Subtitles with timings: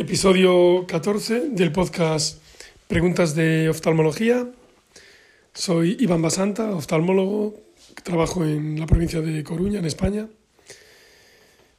[0.00, 2.40] Episodio 14 del podcast
[2.88, 4.50] Preguntas de Oftalmología.
[5.52, 7.60] Soy Iván Basanta, oftalmólogo,
[8.02, 10.26] trabajo en la provincia de Coruña, en España.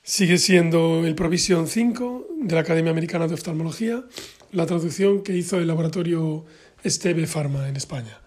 [0.03, 4.05] Sigue siendo el Provisión 5 de la Academia Americana de Oftalmología,
[4.51, 6.45] la traducción que hizo el laboratorio
[6.83, 8.21] Esteve Pharma en España.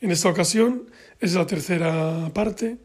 [0.00, 0.90] En esta ocasión
[1.20, 2.78] es la tercera parte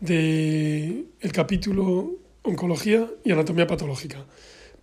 [0.00, 4.26] del capítulo Oncología y Anatomía Patológica.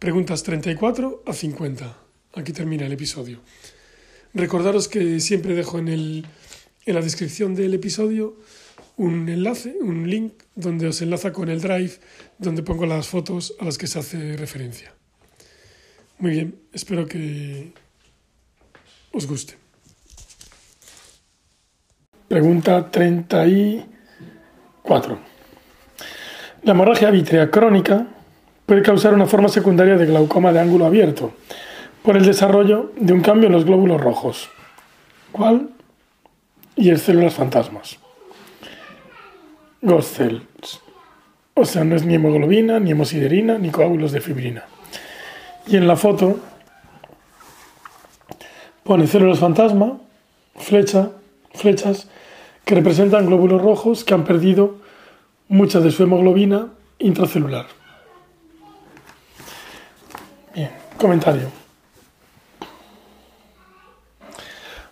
[0.02, 1.96] Preguntas 34 a 50.
[2.34, 3.40] Aquí termina el episodio.
[4.34, 6.26] Recordaros que siempre dejo en, el,
[6.88, 8.36] en la descripción del episodio
[8.98, 12.00] un enlace, un link donde os enlaza con el Drive,
[12.40, 14.92] donde pongo las fotos a las que se hace referencia.
[16.18, 17.72] Muy bien, espero que
[19.12, 19.54] os guste.
[22.28, 25.20] Pregunta 34.
[26.64, 28.08] La hemorragia vítrea crónica
[28.72, 31.34] puede causar una forma secundaria de glaucoma de ángulo abierto
[32.04, 34.50] por el desarrollo de un cambio en los glóbulos rojos.
[35.34, 35.72] ¿Cuál?
[36.78, 38.00] Y en células fantasmas.
[39.82, 40.80] Ghost cells.
[41.54, 44.64] O sea, no es ni hemoglobina, ni hemosiderina, ni coágulos de fibrina.
[45.68, 46.40] Y en la foto
[48.86, 49.98] pone células fantasma,
[50.56, 51.10] flecha,
[51.54, 52.08] flechas
[52.64, 54.78] que representan glóbulos rojos que han perdido
[55.50, 56.70] mucha de su hemoglobina
[57.00, 57.82] intracelular.
[60.54, 60.70] Bien,
[61.02, 61.48] comentario.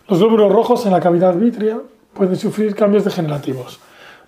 [0.07, 1.79] Los glóbulos rojos en la cavidad vítrea
[2.13, 3.79] pueden sufrir cambios degenerativos.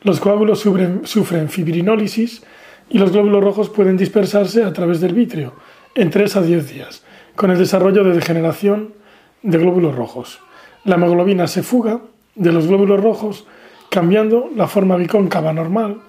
[0.03, 2.43] Los coágulos sufren, fibrinólisis
[2.89, 5.53] y los glóbulos rojos pueden dispersarse a través del vitrio
[5.95, 7.03] en 3 a 10 días,
[7.35, 8.93] con el desarrollo de degeneración
[9.41, 10.39] de glóbulos rojos.
[10.83, 12.01] La hemoglobina se fuga
[12.35, 13.47] de los glóbulos rojos
[13.89, 16.01] cambiando la forma bicóncava normal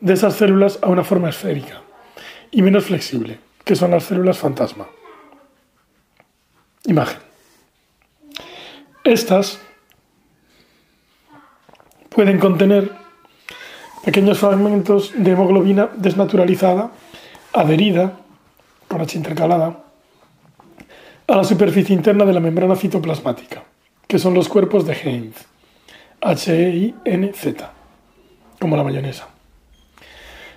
[0.00, 1.82] de esas células a una forma esférica
[2.50, 4.86] y menos flexible que son las células fantasma.
[6.86, 7.18] Imagen.
[9.04, 9.60] Estas
[12.08, 12.92] pueden contener
[14.04, 16.92] pequeños fragmentos de hemoglobina desnaturalizada,
[17.52, 18.18] adherida,
[18.88, 19.84] con H intercalada,
[21.26, 23.64] a la superficie interna de la membrana citoplasmática,
[24.06, 25.36] que son los cuerpos de Heinz,
[26.20, 27.72] H-E-I-N-Z,
[28.60, 29.28] como la mayonesa.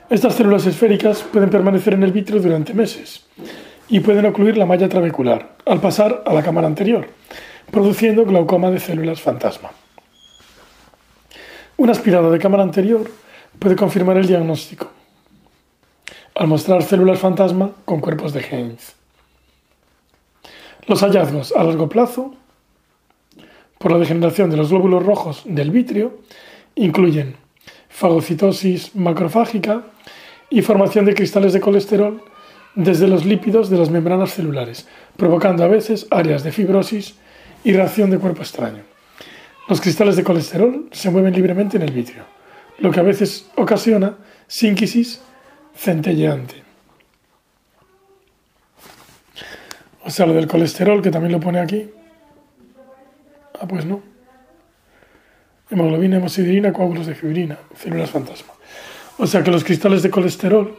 [0.09, 3.26] Estas células esféricas pueden permanecer en el vitrio durante meses
[3.90, 7.08] y pueden ocluir la malla trabecular al pasar a la cámara anterior,
[7.72, 9.72] produciendo glaucoma de células fantasma.
[11.78, 13.10] Un aspirado de cámara anterior
[13.58, 14.92] puede confirmar el diagnóstico
[16.36, 18.94] al mostrar células fantasma con cuerpos de Heinz.
[20.88, 22.34] Los hallazgos a largo plazo
[23.78, 26.20] por la degeneración de los glóbulos rojos del vitrio
[26.76, 27.36] incluyen
[27.90, 29.84] fagocitosis macrofágica
[30.50, 32.24] y formación de cristales de colesterol
[32.79, 37.16] desde los lípidos de las membranas celulares, provocando a veces áreas de fibrosis
[37.63, 38.84] y reacción de cuerpo extraño.
[39.67, 42.23] Los cristales de colesterol se mueven libremente en el vitrio,
[42.78, 44.17] lo que a veces ocasiona
[44.47, 45.22] sínquisis
[45.75, 46.63] centelleante.
[50.06, 51.90] O sea, lo del colesterol, que también lo pone aquí.
[53.59, 54.01] Ah, pues no.
[55.69, 58.53] Hemoglobina, hemosiderina, coágulos de fibrina, células fantasma.
[59.17, 60.78] O sea que los cristales de colesterol,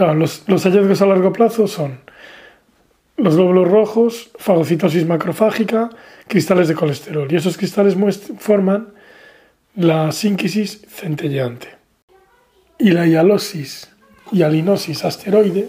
[0.00, 2.00] los, hallazgos a largo plazo son
[3.16, 5.90] los glóbulos rojos, fagocitosis macrofágica,
[6.26, 7.30] cristales de colesterol.
[7.30, 7.96] Y esos cristales
[8.38, 8.94] forman
[9.76, 11.68] la sínquisis centelleante.
[12.78, 13.90] Y la hialosis
[14.32, 15.68] y alinosis asteroide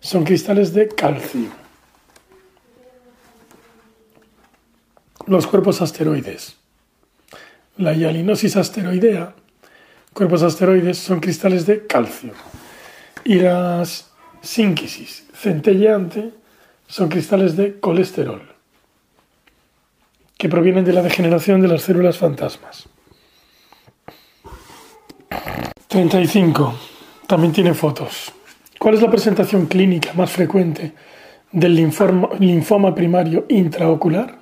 [0.00, 1.48] son cristales de calcio.
[5.26, 6.56] Los cuerpos asteroides.
[7.78, 9.34] La hialinosis asteroidea
[10.12, 12.32] cuerpos asteroides son cristales de calcio.
[13.24, 16.32] Y las sínquisis centelleante
[16.86, 18.42] son cristales de colesterol,
[20.36, 22.88] que provienen de la degeneración de las células fantasmas.
[25.88, 26.74] 35.
[27.26, 28.32] También tiene fotos.
[28.78, 30.92] ¿Cuál es la presentación clínica más frecuente
[31.52, 34.36] del linfoma, linfoma primario intraocular?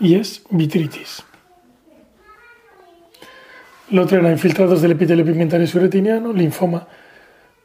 [0.00, 1.24] Y es vitritis.
[3.90, 6.86] Lo otro era infiltrados del epitelio pigmentario surretiniano, linfoma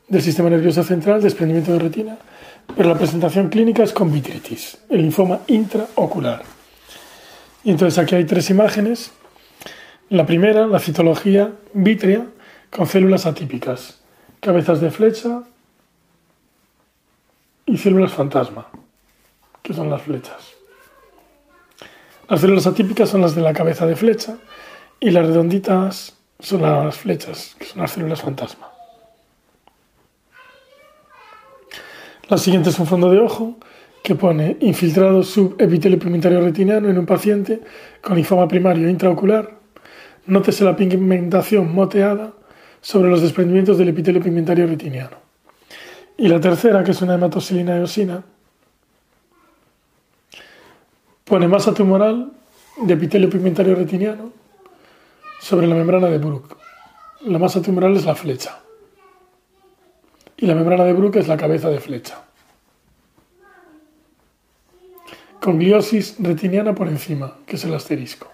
[0.07, 2.18] del sistema nervioso central, desprendimiento de retina,
[2.75, 6.44] pero la presentación clínica es con vitritis, el linfoma intraocular.
[7.63, 9.12] Y entonces aquí hay tres imágenes.
[10.09, 12.25] La primera, la citología vítrea
[12.69, 14.00] con células atípicas,
[14.39, 15.44] cabezas de flecha
[17.65, 18.68] y células fantasma,
[19.62, 20.54] que son las flechas.
[22.30, 24.38] Las células atípicas son las de la cabeza de flecha
[25.00, 28.76] y las redonditas son las flechas, que son las células fantasma.
[32.29, 33.56] La siguiente es un fondo de ojo
[34.03, 37.62] que pone infiltrado subepitelio pigmentario retiniano en un paciente
[38.01, 39.57] con linfoma primario intraocular.
[40.25, 42.33] Nótese la pigmentación moteada
[42.81, 45.18] sobre los desprendimientos del epitelio pigmentario retiniano.
[46.18, 48.21] Y la tercera, que es una hematoxilina eosina,
[51.23, 52.33] pone masa tumoral
[52.81, 54.33] de epitelio pigmentario retiniano
[55.39, 56.57] sobre la membrana de Bruch.
[57.25, 58.66] La masa tumoral es la flecha.
[60.37, 62.23] Y la membrana de Bruch es la cabeza de flecha.
[65.41, 68.31] Con gliosis retiniana por encima, que es el asterisco.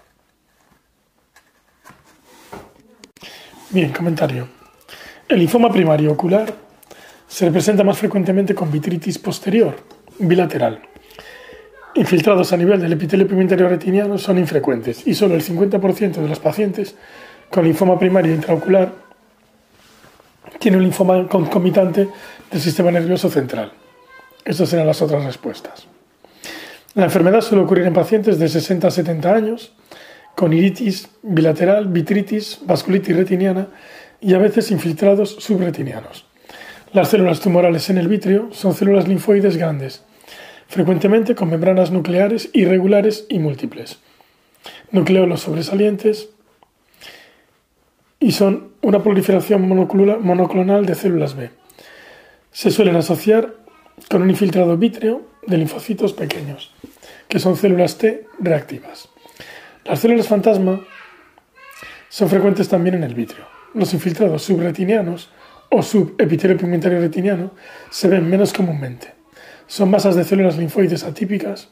[3.70, 4.48] Bien, comentario.
[5.26, 6.52] El linfoma primario ocular
[7.26, 9.74] se representa más frecuentemente con vitritis posterior,
[10.18, 10.82] bilateral.
[11.94, 16.38] Infiltrados a nivel del epitelio pigmentario retiniano son infrecuentes y solo el 50% de los
[16.38, 16.96] pacientes
[17.50, 19.03] con linfoma primario intraocular
[20.64, 22.08] tiene un linfoma concomitante
[22.50, 23.70] del sistema nervioso central.
[24.46, 25.86] Estas serán las otras respuestas.
[26.94, 29.74] La enfermedad suele ocurrir en pacientes de 60 a 70 años
[30.34, 33.66] con iritis bilateral, vitritis, vasculitis retiniana
[34.22, 36.24] y a veces infiltrados subretinianos.
[36.94, 40.02] Las células tumorales en el vitrio son células linfoides grandes,
[40.68, 43.98] frecuentemente con membranas nucleares irregulares y múltiples,
[44.92, 46.30] nucleolos sobresalientes
[48.24, 51.50] y son una proliferación monoclonal de células B.
[52.52, 53.52] Se suelen asociar
[54.10, 56.72] con un infiltrado vítreo de linfocitos pequeños,
[57.28, 59.10] que son células T reactivas.
[59.84, 60.80] Las células fantasma
[62.08, 63.44] son frecuentes también en el vitrio.
[63.74, 65.28] Los infiltrados subretinianos
[65.68, 67.50] o subepitelio pigmentario retiniano
[67.90, 69.12] se ven menos comúnmente.
[69.66, 71.68] Son masas de células linfoides atípicas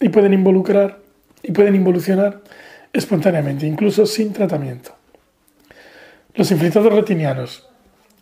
[0.00, 0.98] y pueden involucrar
[1.40, 2.40] y pueden involucionar
[2.92, 4.96] espontáneamente, incluso sin tratamiento.
[6.34, 7.68] Los infiltrados retinianos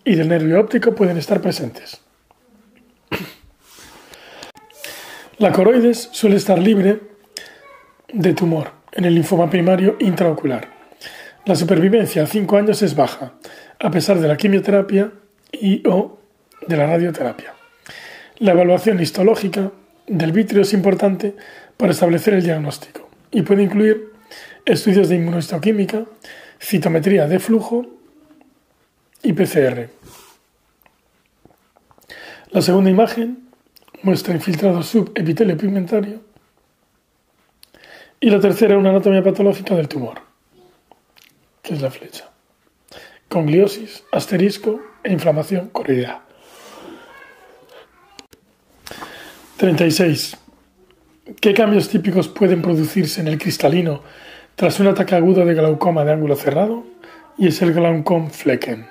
[0.04, 2.00] y del nervio óptico pueden estar presentes.
[5.38, 7.00] La coroides suele estar libre
[8.12, 10.68] de tumor en el linfoma primario intraocular.
[11.44, 13.34] La supervivencia a 5 años es baja,
[13.78, 15.12] a pesar de la quimioterapia
[15.52, 16.18] y o
[16.66, 17.54] de la radioterapia.
[18.38, 19.70] La evaluación histológica
[20.08, 21.36] del vitrio es importante
[21.76, 24.12] para establecer el diagnóstico y puede incluir
[24.66, 26.06] estudios de inmunohistoquímica,
[26.60, 27.99] citometría de flujo
[29.22, 29.88] y PCR.
[32.50, 33.48] La segunda imagen
[34.02, 36.20] muestra infiltrado subepitelio pigmentario
[38.18, 40.20] y la tercera, una anatomía patológica del tumor,
[41.62, 42.30] que es la flecha,
[43.28, 46.22] con gliosis, asterisco e inflamación corrida.
[49.56, 50.36] 36.
[51.40, 54.02] ¿Qué cambios típicos pueden producirse en el cristalino
[54.54, 56.84] tras un ataque agudo de glaucoma de ángulo cerrado?
[57.38, 58.86] Y es el glaucom flecken,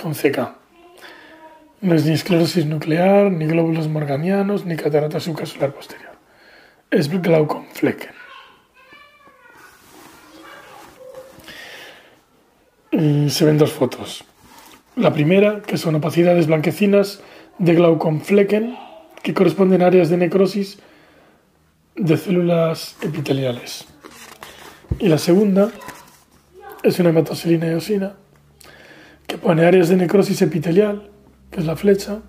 [0.00, 0.56] con CK.
[1.80, 6.16] No es ni esclerosis nuclear, ni glóbulos morganianos, ni catarata subcapsular posterior
[6.90, 8.14] es Glaucomflecken.
[12.92, 14.24] Y se ven dos fotos.
[14.94, 17.20] La primera, que son opacidades blanquecinas
[17.58, 18.78] de Glaucomflecken,
[19.22, 20.78] que corresponden a áreas de necrosis
[21.96, 23.86] de células epiteliales.
[24.98, 25.70] Y la segunda
[26.82, 28.14] es una hematoxilina eosina,
[29.26, 31.10] que pone áreas de necrosis epitelial,
[31.50, 32.20] que es la flecha,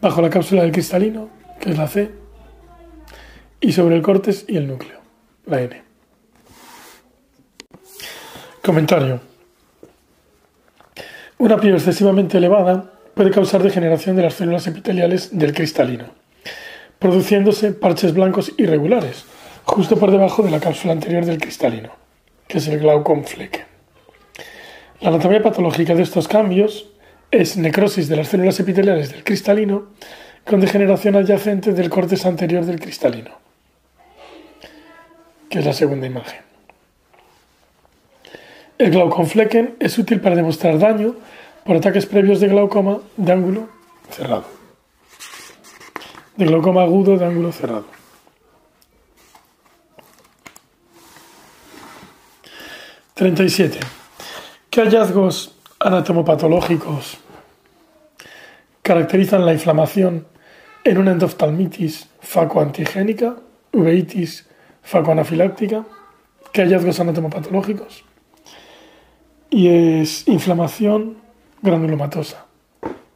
[0.00, 2.10] bajo la cápsula del cristalino, que es la C,
[3.60, 5.00] y sobre el cortes y el núcleo,
[5.46, 5.82] la N.
[8.62, 9.20] Comentario.
[11.38, 16.06] Una piel excesivamente elevada puede causar degeneración de las células epiteliales del cristalino,
[16.98, 19.24] produciéndose parches blancos irregulares,
[19.64, 21.90] justo por debajo de la cápsula anterior del cristalino,
[22.46, 23.69] que es el glaucom fleque.
[25.00, 26.88] La anatomía patológica de estos cambios
[27.30, 29.88] es necrosis de las células epiteliales del cristalino
[30.46, 33.40] con degeneración adyacente del cortes anterior del cristalino
[35.50, 36.40] que es la segunda imagen.
[38.78, 41.16] El glauconflecken es útil para demostrar daño
[41.66, 43.68] por ataques previos de glaucoma de ángulo
[44.10, 44.46] cerrado.
[46.36, 47.84] De glaucoma agudo de ángulo cerrado.
[53.16, 53.99] ...37...
[54.70, 57.18] ¿Qué hallazgos anatomopatológicos
[58.82, 60.28] caracterizan la inflamación
[60.84, 63.34] en una endoftalmitis facoantigénica,
[63.72, 64.46] uveitis
[64.84, 65.84] facoanafiláctica,
[66.52, 68.04] que hallazgos anatomopatológicos
[69.50, 69.66] y
[70.02, 71.16] es inflamación
[71.62, 72.46] granulomatosa,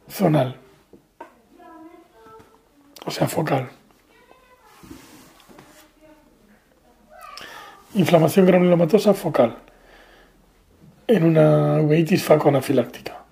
[0.09, 0.57] zonal,
[3.05, 3.69] o sea, focal.
[7.93, 9.55] Inflamación granulomatosa focal
[11.07, 13.23] en una uveitis facoanafiláctica.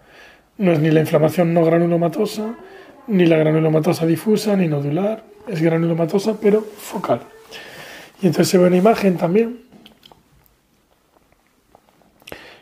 [0.57, 2.55] No es ni la inflamación no granulomatosa,
[3.07, 5.23] ni la granulomatosa difusa, ni nodular.
[5.47, 7.21] Es granulomatosa, pero focal.
[8.21, 9.63] Y entonces se ve una imagen también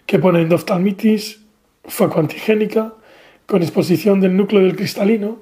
[0.06, 1.41] que pone endoftalmitis
[1.86, 2.94] facoantigénica
[3.46, 5.39] con exposición del núcleo del cristalino,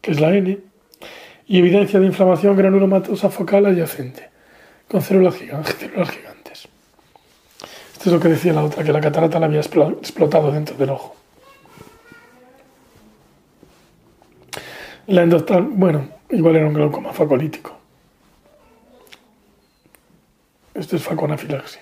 [0.00, 0.58] que es la N,
[1.46, 4.30] y evidencia de inflamación granulomatosa focal adyacente,
[4.88, 5.76] con células gigantes.
[8.04, 10.90] Esto es lo que decía la otra, que la catarata la había explotado dentro del
[10.90, 11.16] ojo.
[15.06, 17.74] La endoftal, bueno, igual era un glaucoma facolítico.
[20.74, 21.80] Esto es facoanafilaxia.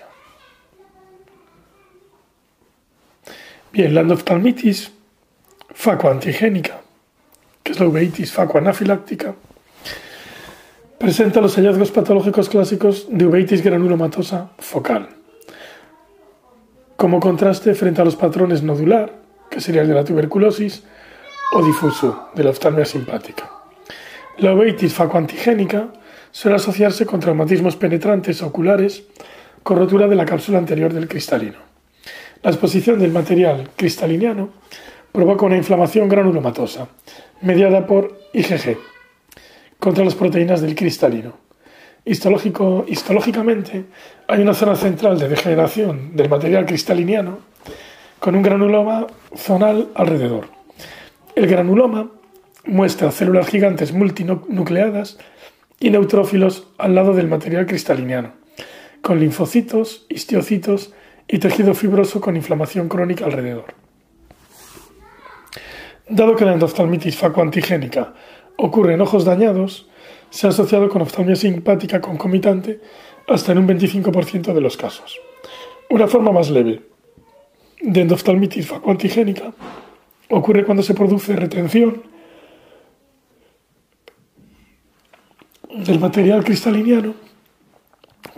[3.73, 4.93] Bien, la endoftalmitis
[5.73, 6.79] facoantigénica,
[7.63, 9.35] que es la uveitis facoanafiláctica,
[10.97, 15.22] presenta los hallazgos patológicos clásicos de uveitis granulomatosa focal.
[17.03, 19.11] Como contraste frente a los patrones nodular,
[19.49, 20.83] que sería el de la tuberculosis,
[21.51, 23.51] o difuso, de la oftalmia simpática.
[24.37, 25.89] La uveitis facoantigénica
[26.31, 29.03] suele asociarse con traumatismos penetrantes oculares
[29.63, 31.59] con rotura de la cápsula anterior del cristalino.
[32.41, 34.51] La exposición del material cristaliniano
[35.11, 36.87] provoca una inflamación granulomatosa,
[37.41, 38.77] mediada por IgG,
[39.77, 41.33] contra las proteínas del cristalino.
[42.05, 43.85] Histológico, histológicamente,
[44.27, 47.39] hay una zona central de degeneración del material cristaliniano
[48.19, 49.07] con un granuloma
[49.37, 50.47] zonal alrededor.
[51.35, 52.09] El granuloma
[52.65, 55.17] muestra células gigantes multinucleadas
[55.79, 58.33] y neutrófilos al lado del material cristaliniano,
[59.01, 60.93] con linfocitos, histiocitos
[61.27, 63.75] y tejido fibroso con inflamación crónica alrededor.
[66.09, 68.13] Dado que la endoftalmitis facoantigénica
[68.57, 69.89] ocurre en ojos dañados,
[70.33, 72.79] se ha asociado con oftalmia simpática concomitante
[73.27, 75.19] hasta en un 25% de los casos.
[75.91, 76.81] Una forma más leve
[77.79, 79.53] de endoftalmitis facoantigénica
[80.31, 82.01] ocurre cuando se produce retención
[85.69, 87.13] del material cristaliniano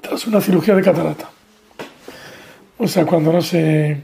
[0.01, 1.29] tras una cirugía de catarata.
[2.77, 4.01] O sea, cuando no se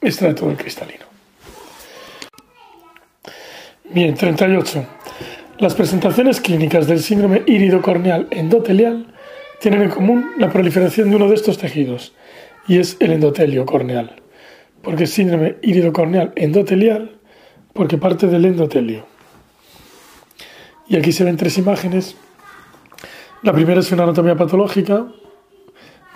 [0.00, 1.04] extrae todo el cristalino.
[3.90, 4.86] Bien, 38.
[5.58, 9.14] Las presentaciones clínicas del síndrome iridocorneal endotelial
[9.60, 12.14] tienen en común la proliferación de uno de estos tejidos,
[12.66, 14.22] y es el endotelio corneal.
[14.82, 17.18] Porque síndrome iridocorneal endotelial,
[17.72, 19.06] porque parte del endotelio.
[20.88, 22.16] Y aquí se ven tres imágenes
[23.44, 25.06] la primera es una anatomía patológica,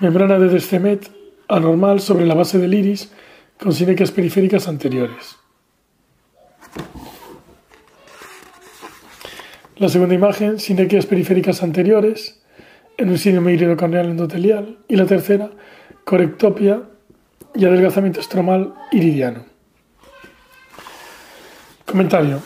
[0.01, 1.11] membrana de Descemet
[1.47, 3.13] anormal sobre la base del iris
[3.61, 5.37] con sinequias periféricas anteriores.
[9.79, 12.43] La segunda imagen, sinequias periféricas anteriores
[12.97, 14.79] en un síndrome iridocorneal endotelial.
[14.89, 15.51] Y la tercera,
[16.03, 16.83] corectopia
[17.55, 19.45] y adelgazamiento estromal iridiano.
[21.87, 22.43] Comentario.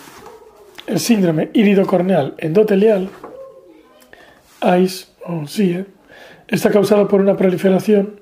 [0.86, 3.08] El síndrome iridocorneal endotelial
[4.60, 5.86] AIS o SIE
[6.48, 8.20] está causado por una proliferación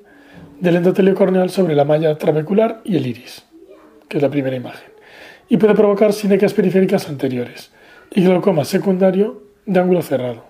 [0.61, 3.45] del endotelio corneal sobre la malla trabecular y el iris,
[4.09, 4.89] que es la primera imagen,
[5.49, 7.73] y puede provocar sinequias periféricas anteriores
[8.11, 10.45] y glaucoma secundario de ángulo cerrado.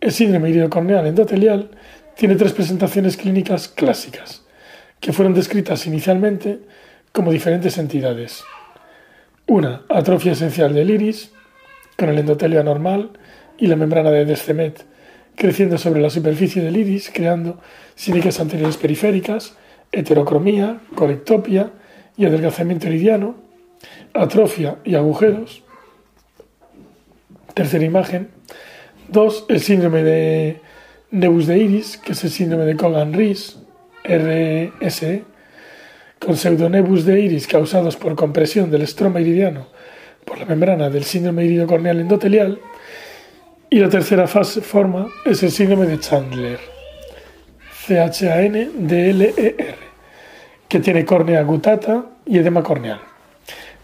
[0.00, 1.70] El síndrome iridocorneal endotelial
[2.16, 4.44] tiene tres presentaciones clínicas clásicas,
[5.00, 6.60] que fueron descritas inicialmente
[7.12, 8.44] como diferentes entidades.
[9.46, 11.32] Una, atrofia esencial del iris,
[11.96, 13.10] con el endotelio anormal
[13.58, 14.84] y la membrana de Descemet,
[15.36, 17.60] creciendo sobre la superficie del iris, creando
[17.94, 19.56] sinequias anteriores periféricas,
[19.92, 21.70] heterocromía, corectopia
[22.16, 23.36] y adelgazamiento iridiano,
[24.12, 25.63] atrofia y agujeros.
[27.54, 28.30] Tercera imagen.
[29.08, 30.60] Dos, el síndrome de
[31.10, 33.58] Nebus de iris, que es el síndrome de Cogan-Rees,
[34.04, 35.22] RSE,
[36.18, 39.68] con pseudonebus de iris causados por compresión del estroma iridiano
[40.24, 42.58] por la membrana del síndrome iridocorneal endotelial
[43.70, 46.58] y la tercera fase, forma es el síndrome de Chandler,
[47.86, 49.74] C-H-A-N-D-L-E-R,
[50.68, 53.00] que tiene córnea gutata y edema corneal.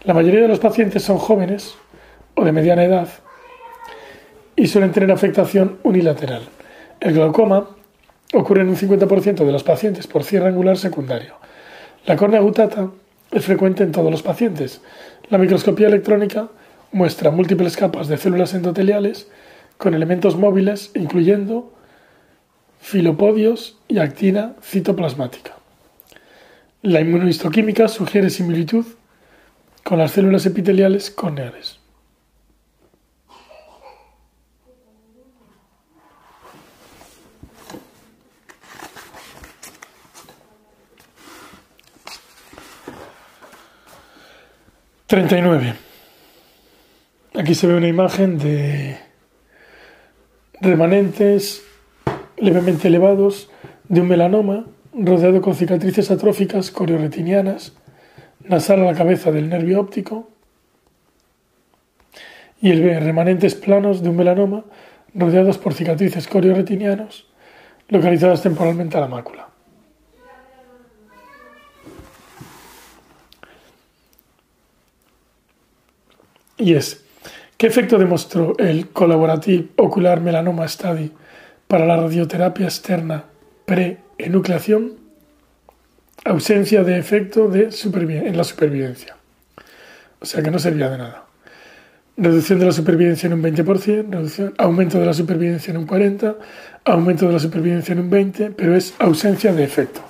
[0.03, 1.75] La mayoría de los pacientes son jóvenes
[2.35, 3.07] o de mediana edad
[4.55, 6.43] y suelen tener afectación unilateral.
[6.99, 7.69] El glaucoma
[8.33, 11.35] ocurre en un 50% de los pacientes por cierre angular secundario.
[12.05, 12.89] La córnea gutata
[13.31, 14.81] es frecuente en todos los pacientes.
[15.29, 16.49] La microscopía electrónica
[16.91, 19.29] muestra múltiples capas de células endoteliales
[19.77, 21.73] con elementos móviles incluyendo
[22.79, 25.55] filopodios y actina citoplasmática.
[26.81, 28.85] La inmunohistoquímica sugiere similitud
[29.83, 31.80] con las células epiteliales corneales.
[45.11, 45.73] 39.
[47.37, 48.97] Aquí se ve una imagen de
[50.61, 51.63] remanentes
[52.37, 53.49] levemente elevados
[53.89, 57.73] de un melanoma rodeado con cicatrices atróficas corioretinianas,
[58.45, 60.29] nasal a la cabeza del nervio óptico,
[62.61, 64.63] y el B, remanentes planos de un melanoma
[65.13, 67.27] rodeados por cicatrices corioretinianos
[67.89, 69.50] localizadas temporalmente a la mácula.
[76.61, 77.03] Y es,
[77.57, 81.11] ¿qué efecto demostró el Collaborative Ocular Melanoma Study
[81.67, 83.25] para la radioterapia externa
[83.65, 84.93] pre-enucleación?
[86.23, 89.17] Ausencia de efecto de en la supervivencia.
[90.19, 91.25] O sea que no servía de nada
[92.17, 96.35] reducción de la supervivencia en un 20%, aumento de la supervivencia en un 40%,
[96.85, 100.01] aumento de la supervivencia en un 20%, pero es ausencia de efecto.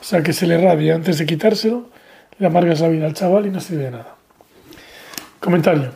[0.00, 1.88] O sea que se le radia antes de quitárselo,
[2.38, 4.15] le amargas la vida al chaval y no sirve de nada.
[5.40, 5.90] Comentario.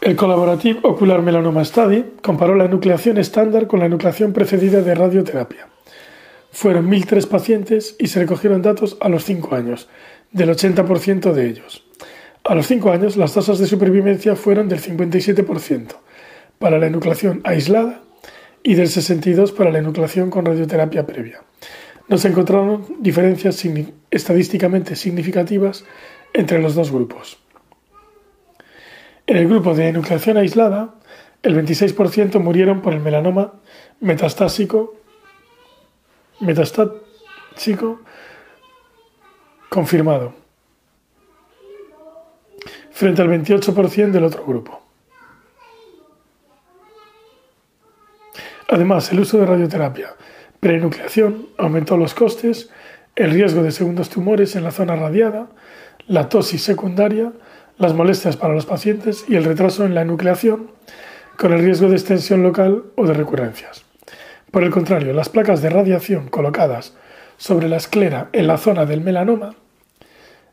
[0.00, 5.68] El Collaborative Ocular Melanoma Study comparó la enucleación estándar con la enucleación precedida de radioterapia.
[6.52, 9.88] Fueron 1.003 pacientes y se recogieron datos a los 5 años,
[10.32, 11.84] del 80% de ellos.
[12.44, 15.96] A los 5 años, las tasas de supervivencia fueron del 57%
[16.58, 18.02] para la enucleación aislada
[18.62, 21.42] y del 62% para la enucleación con radioterapia previa.
[22.08, 23.60] No se encontraron diferencias
[24.12, 25.84] estadísticamente significativas
[26.36, 27.38] entre los dos grupos.
[29.26, 30.94] En el grupo de enucleación aislada,
[31.42, 33.54] el 26% murieron por el melanoma
[34.00, 34.94] metastásico,
[36.40, 38.00] metastásico
[39.68, 40.34] confirmado
[42.90, 44.82] frente al 28% del otro grupo.
[48.68, 50.14] Además, el uso de radioterapia
[50.60, 52.70] prenucleación aumentó los costes,
[53.14, 55.48] el riesgo de segundos tumores en la zona radiada,
[56.08, 57.32] la tosis secundaria,
[57.78, 60.70] las molestias para los pacientes y el retraso en la enucleación,
[61.36, 63.84] con el riesgo de extensión local o de recurrencias.
[64.50, 66.94] Por el contrario, las placas de radiación colocadas
[67.36, 69.54] sobre la esclera en la zona del melanoma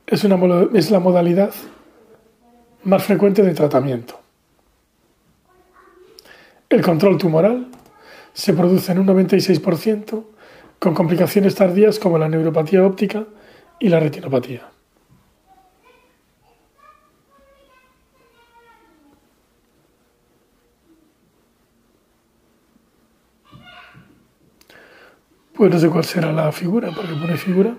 [0.07, 0.25] es,
[0.73, 1.51] es la modalidad
[2.83, 4.19] más frecuente de tratamiento.
[6.69, 7.67] El control tumoral
[8.33, 10.23] se produce en un 96%
[10.79, 13.25] con complicaciones tardías como la neuropatía óptica
[13.79, 14.72] y la retinopatía.
[25.53, 27.75] Pues no sé cuál será la figura, porque pone figura.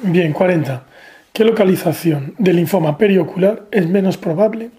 [0.00, 0.84] Bien, 40.
[1.32, 4.70] ¿Qué localización del linfoma periocular es menos probable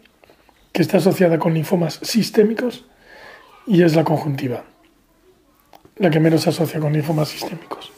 [0.71, 2.85] que esté asociada con linfomas sistémicos?
[3.67, 4.63] Y es la conjuntiva,
[5.97, 7.91] la que menos se asocia con linfomas sistémicos.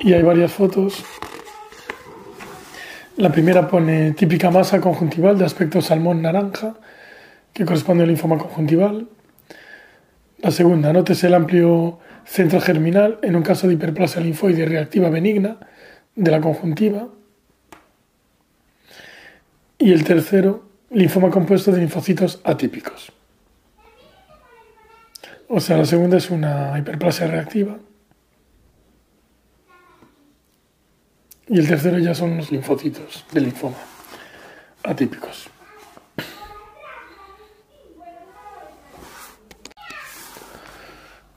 [0.00, 1.04] Y hay varias fotos.
[3.16, 6.74] La primera pone típica masa conjuntival de aspecto salmón naranja,
[7.54, 9.08] que corresponde al linfoma conjuntival.
[10.38, 15.58] La segunda, nótese el amplio centro germinal en un caso de hiperplasia linfoide reactiva benigna
[16.16, 17.08] de la conjuntiva.
[19.78, 23.12] Y el tercero, linfoma compuesto de linfocitos atípicos.
[25.48, 27.78] O sea, la segunda es una hiperplasia reactiva.
[31.46, 33.76] Y el tercero ya son los linfocitos del linfoma
[34.82, 35.53] atípicos.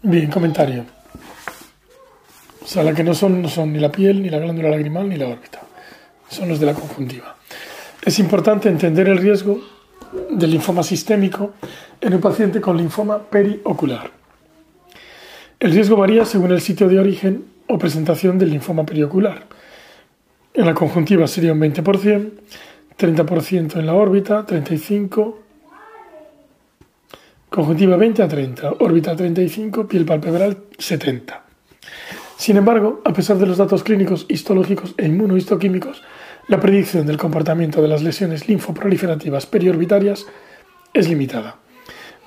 [0.09, 0.85] Bien, comentario.
[2.63, 5.09] O sea, la que no son, no son ni la piel, ni la glándula lagrimal,
[5.09, 5.59] ni la órbita.
[6.29, 7.35] Son los de la conjuntiva.
[8.01, 9.59] Es importante entender el riesgo
[10.29, 11.55] del linfoma sistémico
[11.99, 14.09] en un paciente con linfoma periocular.
[15.59, 19.43] El riesgo varía según el sitio de origen o presentación del linfoma periocular.
[20.53, 22.31] En la conjuntiva sería un 20%,
[22.97, 25.46] 30% en la órbita, 35%,
[27.49, 31.43] conjuntiva 20 a 30, órbita 35, piel palpebral 70.
[32.37, 36.03] Sin embargo, a pesar de los datos clínicos, histológicos e inmunohistoquímicos,
[36.47, 40.25] la predicción del comportamiento de las lesiones linfoproliferativas periorbitarias
[40.93, 41.57] es limitada.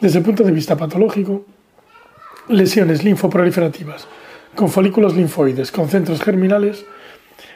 [0.01, 1.45] Desde el punto de vista patológico,
[2.49, 4.09] lesiones linfoproliferativas
[4.55, 6.85] con folículos linfoides con centros germinales,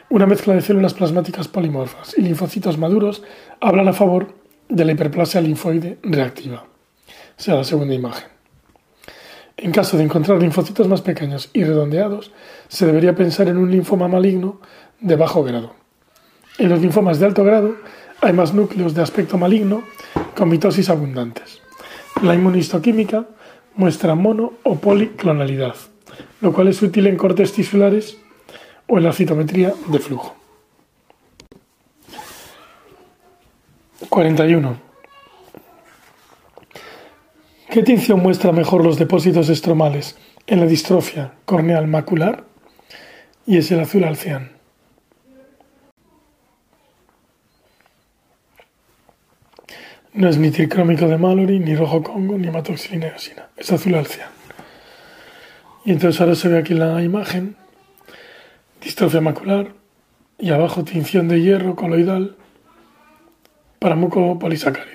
[0.09, 3.23] una mezcla de células plasmáticas polimorfas y linfocitos maduros
[3.59, 4.33] hablan a favor
[4.69, 6.74] de la hiperplasia linfoide reactiva.
[7.37, 8.27] Sea, la segunda imagen.
[9.57, 12.31] En caso de encontrar linfocitos más pequeños y redondeados,
[12.67, 14.59] se debería pensar en un linfoma maligno
[14.99, 15.73] de bajo grado.
[16.57, 17.75] En los linfomas de alto grado
[18.21, 19.83] hay más núcleos de aspecto maligno
[20.35, 21.61] con mitosis abundantes.
[22.21, 23.25] La inmunistoquímica
[23.75, 25.75] muestra mono o policlonalidad,
[26.41, 28.17] lo cual es útil en cortes tisulares
[28.87, 30.35] o en la citometría de flujo.
[34.09, 34.94] 41.
[37.69, 42.45] ¿Qué tinción muestra mejor los depósitos estromales en la distrofia corneal macular?
[43.45, 44.51] Y es el azul alcián.
[50.13, 53.49] No es ni tricrómico de Mallory, ni rojo congo, ni hematoxilina eosina.
[53.57, 54.29] Es azul alcián.
[55.83, 57.57] Y entonces ahora se ve aquí la imagen,
[58.81, 59.73] distrofia macular,
[60.39, 62.37] y abajo tinción de hierro coloidal
[63.79, 64.94] para mucopolisacáridos.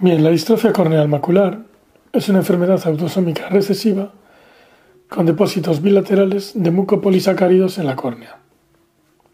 [0.00, 1.64] Bien, la distrofia corneal macular
[2.12, 4.12] es una enfermedad autosómica recesiva
[5.08, 8.38] con depósitos bilaterales de mucopolisacáridos en la córnea.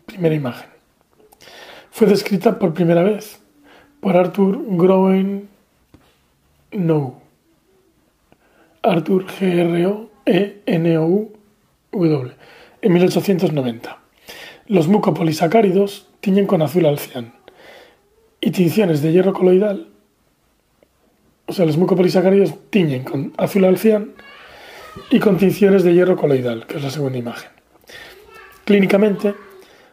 [0.07, 0.70] Primera imagen.
[1.90, 3.40] Fue descrita por primera vez
[4.00, 5.50] por Arthur Groen
[6.72, 7.20] No.
[8.83, 9.42] Arthur G.
[9.42, 9.87] R.
[9.87, 10.11] O.
[10.24, 10.62] E.
[10.64, 10.96] N.
[10.96, 11.05] O.
[11.05, 11.31] U.
[11.92, 12.33] W.
[12.81, 13.98] En 1890.
[14.68, 17.35] Los mucopolisacáridos tiñen con azul alcián
[18.40, 19.88] y tinciones de hierro coloidal,
[21.47, 24.13] o sea, los mucopolisacáridos tiñen con azul alcián
[25.11, 27.51] y con tinciones de hierro coloidal, que es la segunda imagen.
[28.65, 29.35] Clínicamente,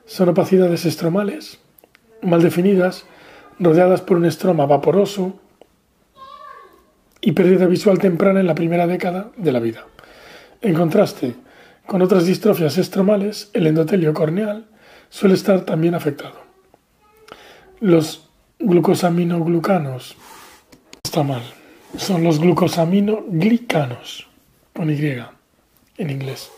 [0.05, 1.59] son opacidades estromales,
[2.21, 3.05] mal definidas,
[3.59, 5.39] rodeadas por un estroma vaporoso
[7.21, 9.85] y pérdida visual temprana en la primera década de la vida.
[10.61, 11.35] En contraste
[11.85, 14.67] con otras distrofias estromales, el endotelio corneal
[15.09, 16.41] suele estar también afectado.
[17.79, 20.15] Los glucosaminoglucanos,
[21.11, 21.43] está mal,
[21.97, 24.29] son los glucosaminoglicanos
[24.71, 25.17] con Y
[25.97, 26.49] en inglés.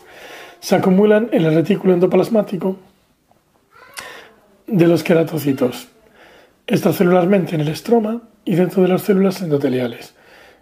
[0.60, 2.76] Se acumulan en el retículo endoplasmático
[4.68, 5.88] de los queratocitos,
[6.68, 10.14] extracelularmente en el estroma y dentro de las células endoteliales,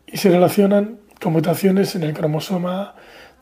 [0.06, 2.94] y se relacionan con mutaciones en el cromosoma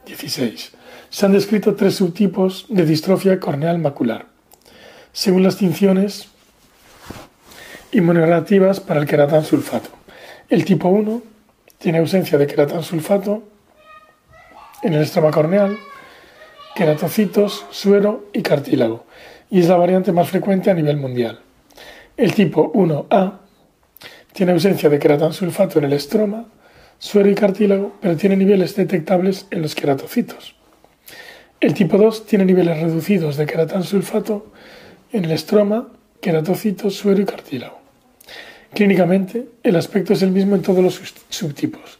[0.04, 0.72] 16.
[1.10, 4.26] Se han descrito tres subtipos de distrofia corneal macular,
[5.12, 6.28] según las tinciones
[7.92, 9.99] inmunoreactivas para el queratán sulfato.
[10.50, 11.22] El tipo 1
[11.78, 13.44] tiene ausencia de queratán sulfato
[14.82, 15.78] en el estroma corneal,
[16.74, 19.04] queratocitos, suero y cartílago,
[19.48, 21.38] y es la variante más frecuente a nivel mundial.
[22.16, 23.38] El tipo 1A
[24.32, 26.46] tiene ausencia de queratansulfato en el estroma,
[26.98, 30.56] suero y cartílago, pero tiene niveles detectables en los queratocitos.
[31.60, 34.50] El tipo 2 tiene niveles reducidos de queratansulfato
[35.12, 37.79] en el estroma, queratocitos, suero y cartílago.
[38.74, 41.98] Clínicamente, el aspecto es el mismo en todos los subtipos.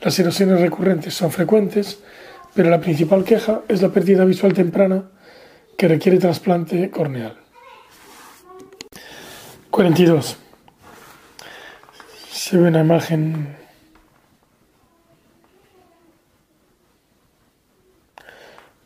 [0.00, 2.00] Las erosiones recurrentes son frecuentes,
[2.54, 5.10] pero la principal queja es la pérdida visual temprana
[5.76, 7.36] que requiere trasplante corneal.
[9.70, 10.36] 42.
[12.30, 13.56] Se ve una imagen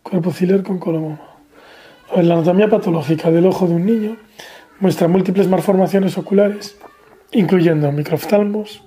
[0.02, 1.20] cuerpo ciliar con coloboma.
[2.14, 4.16] la anatomía patológica del ojo de un niño
[4.78, 6.76] muestra múltiples malformaciones oculares,
[7.32, 8.82] incluyendo microftalmos,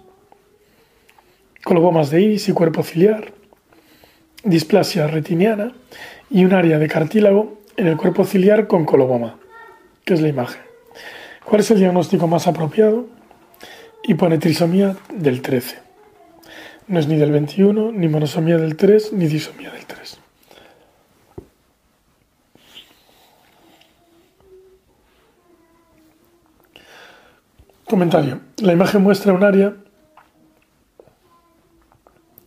[1.64, 3.34] colobomas de iris y cuerpo ciliar,
[4.44, 5.74] displasia retiniana
[6.30, 9.38] y un área de cartílago en el cuerpo ciliar con coloboma,
[10.06, 10.62] que es la imagen.
[11.46, 13.08] ¿Cuál es el diagnóstico más apropiado?
[14.04, 15.80] Y pone trisomía del 13.
[16.88, 20.20] No es ni del 21, ni monosomía del 3, ni disomía del 3.
[27.90, 28.40] Comentario.
[28.58, 29.74] La imagen muestra un área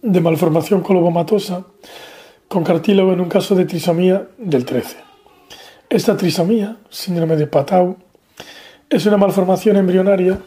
[0.01, 1.65] de malformación colobomatosa
[2.47, 4.99] con cartílago en un caso de trisomía del 13.
[5.91, 7.97] Esta trisomía, síndrome de Patau,
[8.89, 10.39] es una malformación embrionaria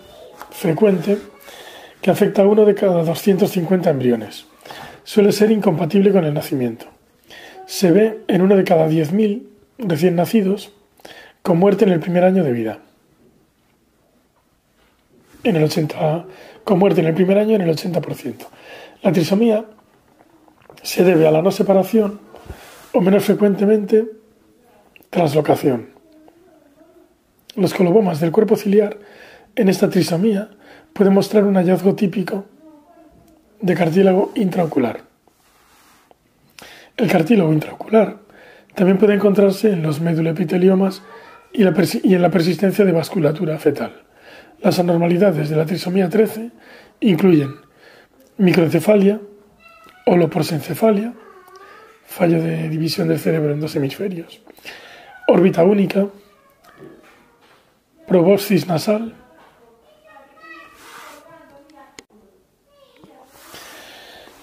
[0.52, 1.18] frecuente
[2.02, 4.46] que afecta a uno de cada 250 embriones.
[5.04, 6.86] Suele ser incompatible con el nacimiento.
[7.66, 9.44] Se ve en uno de cada 10.000
[9.78, 10.72] recién nacidos
[11.42, 12.85] con muerte en el primer año de vida.
[15.46, 16.26] En el 80,
[16.64, 18.48] con muerte en el primer año en el 80%.
[19.04, 19.64] La trisomía
[20.82, 22.20] se debe a la no separación
[22.94, 24.08] o menos frecuentemente
[25.12, 25.90] translocación.
[27.56, 28.98] Los colobomas del cuerpo ciliar
[29.56, 30.50] en esta trisomía
[30.94, 32.46] pueden mostrar un hallazgo típico
[33.62, 35.02] de cartílago intraocular.
[36.98, 38.18] El cartílago intraocular
[38.74, 41.04] también puede encontrarse en los meduloepiteliomas
[41.54, 44.05] y, y en la persistencia de vasculatura fetal.
[44.62, 46.52] Las anormalidades de la trisomía 13
[47.02, 47.56] incluyen
[48.38, 49.20] microencefalia,
[50.06, 51.14] holoprosencefalia,
[52.06, 54.42] fallo de división del cerebro en dos hemisferios,
[55.28, 56.08] órbita única,
[58.08, 59.16] proboscis nasal,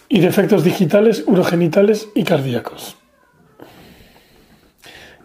[0.09, 2.99] y defectos digitales, urogenitales y cardíacos.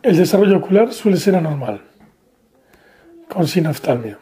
[0.02, 1.82] El desarrollo ocular suele ser anormal,
[3.28, 4.18] con sinoftalmia,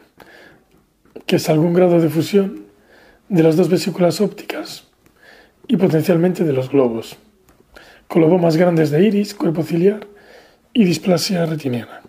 [1.24, 2.66] que es algún grado de fusión
[3.28, 4.84] de las dos vesículas ópticas
[5.66, 7.16] y potencialmente de los globos,
[8.08, 10.06] con más grandes de iris, cuerpo ciliar
[10.72, 12.02] y displasia retiniana.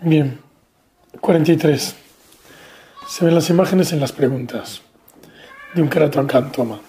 [0.00, 0.38] Bien,
[1.20, 1.96] 43.
[3.08, 4.82] Se ven las imágenes en las preguntas
[5.74, 6.80] de un keratoancantoma.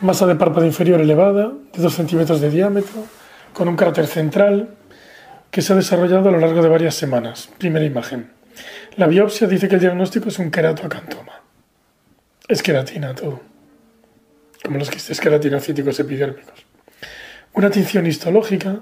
[0.00, 3.06] Masa de párpado inferior elevada, de 2 centímetros de diámetro,
[3.52, 4.74] con un cráter central
[5.50, 7.48] que se ha desarrollado a lo largo de varias semanas.
[7.58, 8.32] Primera imagen.
[8.96, 11.42] La biopsia dice que el diagnóstico es un keratoacantoma.
[12.48, 13.40] Es queratina todo,
[14.64, 16.66] como los quistes queratinocíticos epidérmicos.
[17.54, 18.80] Una tinción histológica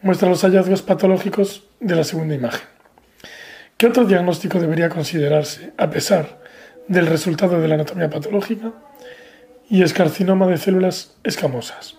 [0.00, 2.66] muestra los hallazgos patológicos de la segunda imagen.
[3.76, 6.40] ¿Qué otro diagnóstico debería considerarse a pesar
[6.88, 8.72] del resultado de la anatomía patológica?
[9.70, 11.96] Y es carcinoma de células escamosas.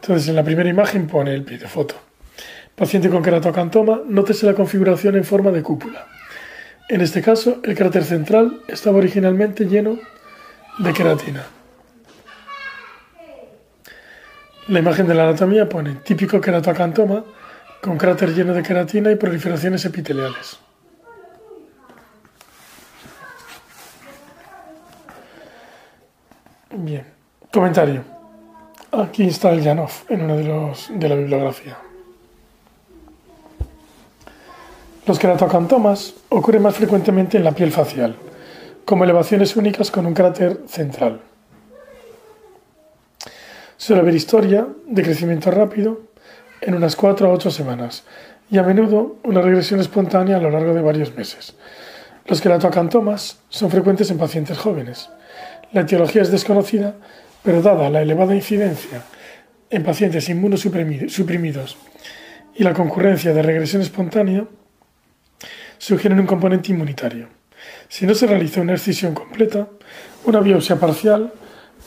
[0.00, 1.94] Entonces, en la primera imagen pone el pie de foto.
[2.74, 6.06] Paciente con queratocantoma, nótese la configuración en forma de cúpula.
[6.88, 9.98] En este caso, el cráter central estaba originalmente lleno
[10.78, 11.46] de queratina.
[14.68, 17.24] La imagen de la anatomía pone típico queratocantoma
[17.80, 20.58] con cráter lleno de queratina y proliferaciones epiteliales.
[26.74, 27.04] Bien,
[27.52, 28.02] comentario.
[28.92, 31.76] Aquí está el Janov en uno de los de la bibliografía.
[35.06, 38.16] Los queratocantomas ocurren más frecuentemente en la piel facial,
[38.86, 41.20] como elevaciones únicas con un cráter central.
[43.76, 46.00] Suele haber historia de crecimiento rápido
[46.62, 48.04] en unas 4 a 8 semanas
[48.50, 51.54] y a menudo una regresión espontánea a lo largo de varios meses.
[52.24, 55.10] Los queratoacantomas son frecuentes en pacientes jóvenes.
[55.72, 56.96] La etiología es desconocida,
[57.42, 59.02] pero dada la elevada incidencia
[59.70, 61.78] en pacientes inmunosuprimidos
[62.54, 64.44] y la concurrencia de regresión espontánea,
[65.78, 67.28] sugieren un componente inmunitario.
[67.88, 69.68] Si no se realiza una excisión completa,
[70.24, 71.32] una biopsia parcial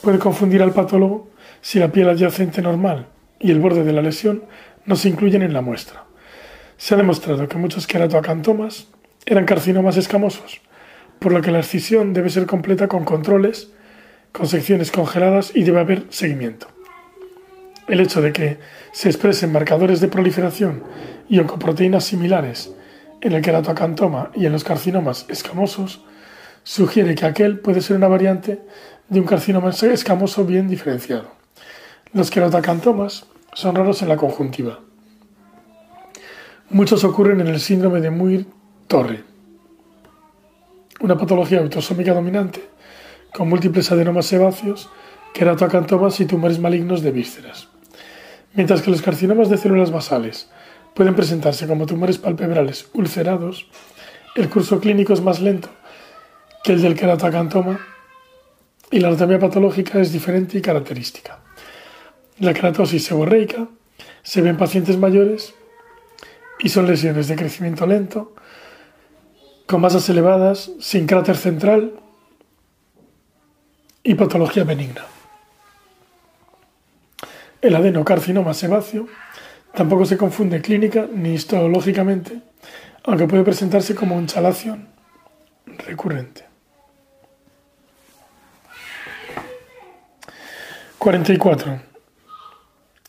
[0.02, 3.06] puede confundir al patólogo si la piel adyacente normal
[3.38, 4.44] y el borde de la lesión
[4.84, 6.04] no se incluyen en la muestra.
[6.76, 8.88] Se ha demostrado que muchos queratoacantomas
[9.24, 10.60] eran carcinomas escamosos,
[11.18, 13.70] por lo que la excisión debe ser completa con controles,
[14.32, 16.68] con secciones congeladas y debe haber seguimiento.
[17.88, 18.58] El hecho de que
[18.92, 20.82] se expresen marcadores de proliferación
[21.28, 22.72] y oncoproteínas similares
[23.20, 26.04] en el queratoacantoma y en los carcinomas escamosos
[26.64, 28.60] sugiere que aquel puede ser una variante
[29.08, 31.30] de un carcinoma escamoso bien diferenciado.
[32.12, 34.80] Los queratocantomas son raros en la conjuntiva.
[36.70, 39.22] Muchos ocurren en el síndrome de Muir-Torre,
[41.00, 42.62] una patología autosómica dominante
[43.32, 44.88] con múltiples adenomas sebáceos,
[45.34, 47.68] queratocantomas y tumores malignos de vísceras.
[48.54, 50.48] Mientras que los carcinomas de células basales
[50.94, 53.68] pueden presentarse como tumores palpebrales ulcerados,
[54.34, 55.68] el curso clínico es más lento
[56.64, 57.78] que el del queratocantoma
[58.90, 61.40] y la anatomía patológica es diferente y característica.
[62.38, 63.68] La keratosis seborreica
[64.22, 65.54] se ve en pacientes mayores
[66.58, 68.34] y son lesiones de crecimiento lento,
[69.66, 71.98] con masas elevadas, sin cráter central
[74.02, 75.04] y patología benigna.
[77.60, 79.08] El adenocarcinoma sebáceo
[79.74, 82.40] tampoco se confunde clínica ni histológicamente,
[83.04, 84.88] aunque puede presentarse como hinchalación
[85.66, 86.44] recurrente.
[90.98, 91.80] 44.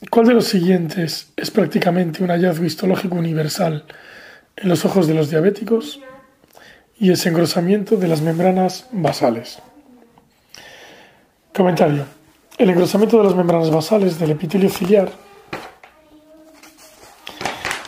[0.09, 3.85] ¿Cuál de los siguientes es prácticamente un hallazgo histológico universal
[4.55, 5.99] en los ojos de los diabéticos?
[6.99, 9.59] Y es engrosamiento de las membranas basales.
[11.53, 12.05] Comentario.
[12.57, 15.11] El engrosamiento de las membranas basales del epitelio ciliar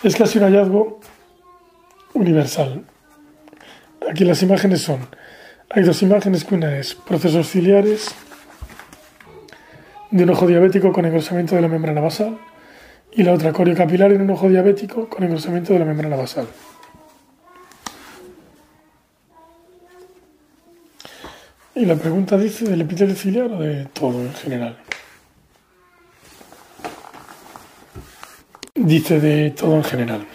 [0.04, 1.00] es casi un hallazgo
[2.13, 2.86] universal.
[4.10, 5.08] Aquí las imágenes son,
[5.69, 8.13] hay dos imágenes que una es procesos ciliares
[10.12, 12.38] de un ojo diabético con engrosamiento de la membrana basal
[13.12, 16.48] y la otra coriocapilar en un ojo diabético con engrosamiento de la membrana basal.
[21.80, 24.76] Y la pregunta dice del epitelio ciliar o de todo en general.
[28.76, 30.26] Dice de todo en general.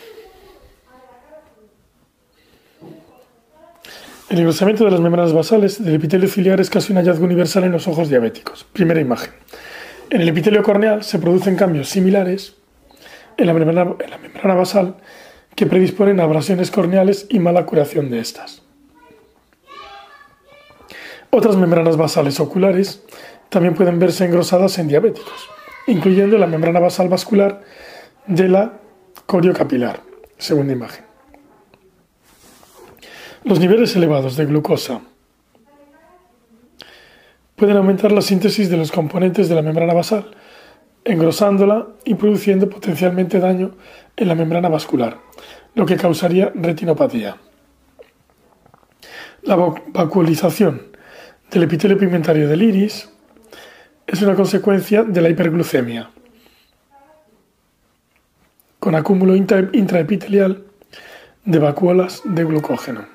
[4.31, 7.73] El engrosamiento de las membranas basales del epitelio ciliar es casi un hallazgo universal en
[7.73, 8.65] los ojos diabéticos.
[8.73, 9.35] Primera imagen.
[10.09, 12.55] En el epitelio corneal se producen cambios similares
[13.37, 14.95] en la membrana, en la membrana basal
[15.55, 18.64] que predisponen a abrasiones corneales y mala curación de estas.
[21.37, 23.03] Otras membranas basales oculares
[23.49, 25.49] también pueden verse engrosadas en diabéticos,
[25.89, 27.61] incluyendo la membrana basal vascular
[28.29, 28.75] de la
[29.27, 29.99] coriocapilar,
[30.39, 31.05] segunda imagen.
[33.43, 35.01] Los niveles elevados de glucosa
[37.57, 40.31] pueden aumentar la síntesis de los componentes de la membrana basal,
[41.05, 43.73] engrosándola y produciendo potencialmente daño
[44.17, 45.19] en la membrana vascular,
[45.75, 47.39] lo que causaría retinopatía.
[49.43, 50.94] La vacuolización
[51.55, 53.09] del epitelio pigmentario del iris
[54.09, 56.11] es una consecuencia de la hiperglucemia,
[58.81, 60.65] con acúmulo intraepitelial
[61.45, 63.07] de vacuolas de glucógeno.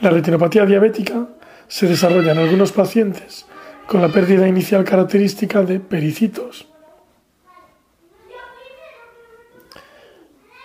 [0.00, 1.30] La retinopatía diabética
[1.66, 3.44] se desarrolla en algunos pacientes
[3.88, 6.68] con la pérdida inicial característica de pericitos,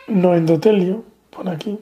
[0.08, 1.80] no endotelio, pone aquí,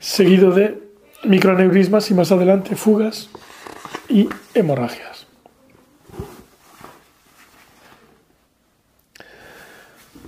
[0.00, 0.83] seguido de
[1.24, 3.30] microaneurismas y más adelante fugas
[4.08, 5.26] y hemorragias.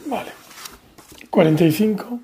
[0.07, 0.31] Vale.
[1.31, 2.21] 45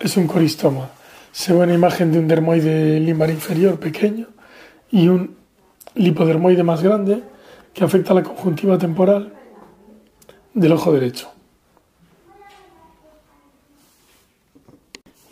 [0.00, 0.90] es un coristoma.
[1.32, 4.28] Se ve una imagen de un dermoide limbar inferior pequeño
[4.90, 5.36] y un
[5.94, 7.22] lipodermoide más grande
[7.72, 9.32] que afecta a la conjuntiva temporal
[10.52, 11.30] del ojo derecho.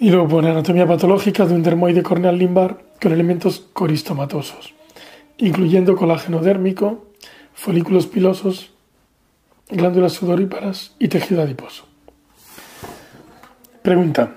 [0.02, 4.74] Y luego pone anatomía patológica de un dermoide corneal limbar con elementos coristomatosos,
[5.38, 7.06] incluyendo colágeno dérmico,
[7.54, 8.72] folículos pilosos,
[9.70, 11.86] glándulas sudoríparas y tejido adiposo.
[13.82, 14.32] Pregunta.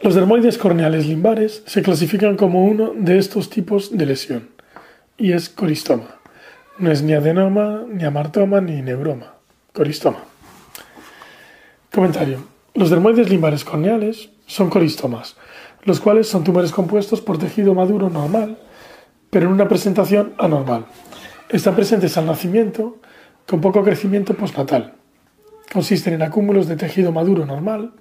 [0.00, 4.50] Los dermoides corneales limbares se clasifican como uno de estos tipos de lesión
[5.18, 6.20] y es coristoma.
[6.78, 9.34] No es ni adenoma, ni amartoma, ni neuroma.
[9.72, 10.22] Coristoma.
[11.92, 12.53] Comentario.
[12.76, 15.36] Los dermoides limbares corneales son coristomas,
[15.84, 18.58] los cuales son tumores compuestos por tejido maduro normal,
[19.30, 20.86] pero en una presentación anormal.
[21.48, 22.98] Están presentes al nacimiento
[23.46, 24.94] con poco crecimiento postnatal.
[25.72, 27.92] Consisten en acúmulos de tejido maduro normal,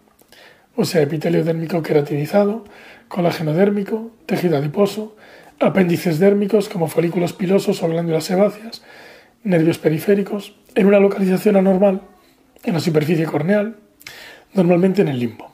[0.76, 2.64] o sea, epitelio dérmico queratinizado,
[3.10, 5.16] colágeno dérmico, tejido adiposo,
[5.60, 8.82] apéndices dérmicos como folículos pilosos o glándulas sebáceas,
[9.44, 12.02] nervios periféricos, en una localización anormal
[12.64, 13.78] en la superficie corneal,
[14.54, 15.52] normalmente en el limbo.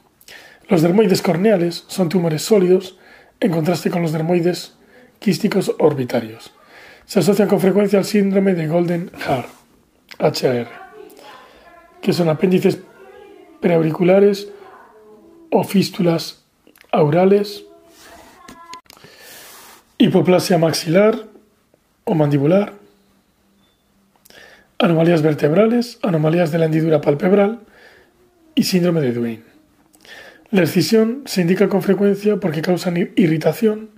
[0.67, 2.97] Los dermoides corneales son tumores sólidos
[3.39, 4.75] en contraste con los dermoides
[5.19, 6.53] quísticos orbitarios.
[7.05, 9.45] Se asocian con frecuencia al síndrome de Golden Hair,
[10.19, 10.67] HAR,
[12.01, 12.79] que son apéndices
[13.61, 14.49] preauriculares
[15.49, 16.43] o fístulas
[16.91, 17.65] aurales,
[19.97, 21.25] hipoplasia maxilar
[22.03, 22.73] o mandibular,
[24.77, 27.59] anomalías vertebrales, anomalías de la hendidura palpebral,
[28.63, 29.43] síndrome de Duane.
[30.51, 33.91] La excisión se indica con frecuencia porque causan irritación,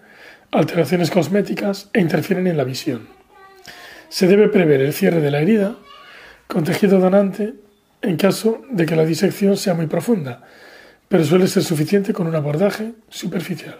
[0.51, 3.07] alteraciones cosméticas e interfieren en la visión.
[4.09, 5.77] Se debe prever el cierre de la herida
[6.47, 7.53] con tejido donante
[8.01, 10.43] en caso de que la disección sea muy profunda,
[11.07, 13.77] pero suele ser suficiente con un abordaje superficial.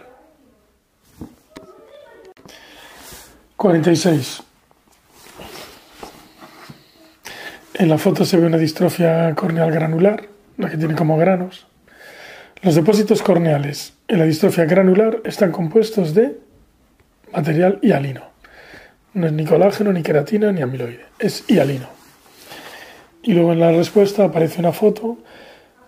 [3.56, 4.42] 46.
[7.74, 11.66] En la foto se ve una distrofia corneal granular la que tiene como granos.
[12.62, 16.38] Los depósitos corneales en la distrofia granular están compuestos de
[17.32, 18.22] material hialino.
[19.14, 21.88] No es ni colágeno, ni queratina, ni amiloide, es hialino.
[23.22, 25.18] Y luego en la respuesta aparece una foto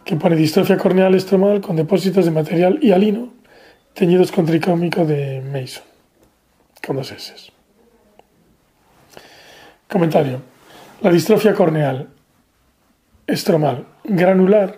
[0.05, 3.33] que pone distrofia corneal estromal con depósitos de material hialino
[3.95, 5.85] teñidos con tricómico de Mason,
[6.85, 7.53] con dos S.
[9.89, 10.43] Comentario.
[11.01, 12.09] La distrofia corneal
[13.27, 14.77] estromal granular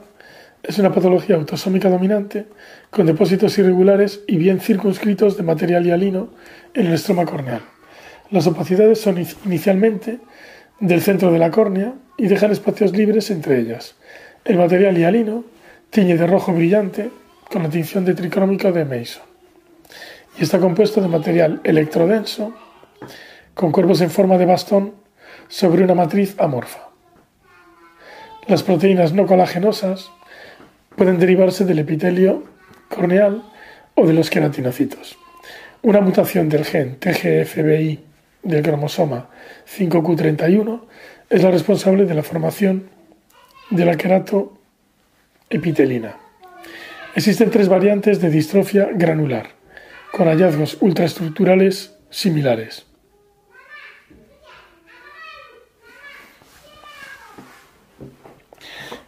[0.63, 2.47] es una patología autosómica dominante
[2.91, 6.31] con depósitos irregulares y bien circunscritos de material hialino
[6.75, 7.63] en el estroma corneal.
[8.31, 10.19] Las opacidades son inicialmente
[10.81, 13.95] del centro de la córnea y dejan espacios libres entre ellas.
[14.45, 15.45] El material hialino
[15.91, 17.11] tiñe de rojo brillante
[17.51, 19.23] con la tinción de tricrómico de Mason
[20.39, 22.55] y está compuesto de material electrodenso
[23.55, 24.95] con cuerpos en forma de bastón
[25.49, 26.86] sobre una matriz amorfa.
[28.49, 30.13] Las proteínas no colagenosas
[30.95, 32.45] pueden derivarse del epitelio
[32.89, 33.43] corneal
[33.97, 35.19] o de los queratinocitos.
[35.83, 37.99] Una mutación del gen TGFBI
[38.45, 39.31] del cromosoma
[39.77, 40.81] 5q31
[41.29, 42.89] es la responsable de la formación
[43.71, 46.15] de la queratoepitelina.
[47.17, 49.49] Existen tres variantes de distrofia granular,
[50.13, 52.87] con hallazgos ultraestructurales similares.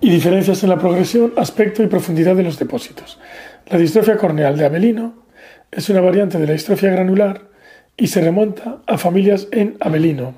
[0.01, 3.19] Y diferencias en la progresión, aspecto y profundidad de los depósitos.
[3.67, 5.25] La distrofia corneal de Abelino
[5.71, 7.49] es una variante de la distrofia granular
[7.97, 10.35] y se remonta a familias en Avellino,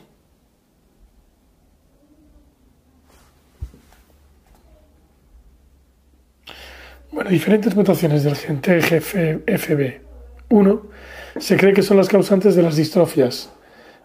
[7.11, 10.81] Bueno, diferentes mutaciones del gen TGFB1
[11.39, 13.49] se cree que son las causantes de las distrofias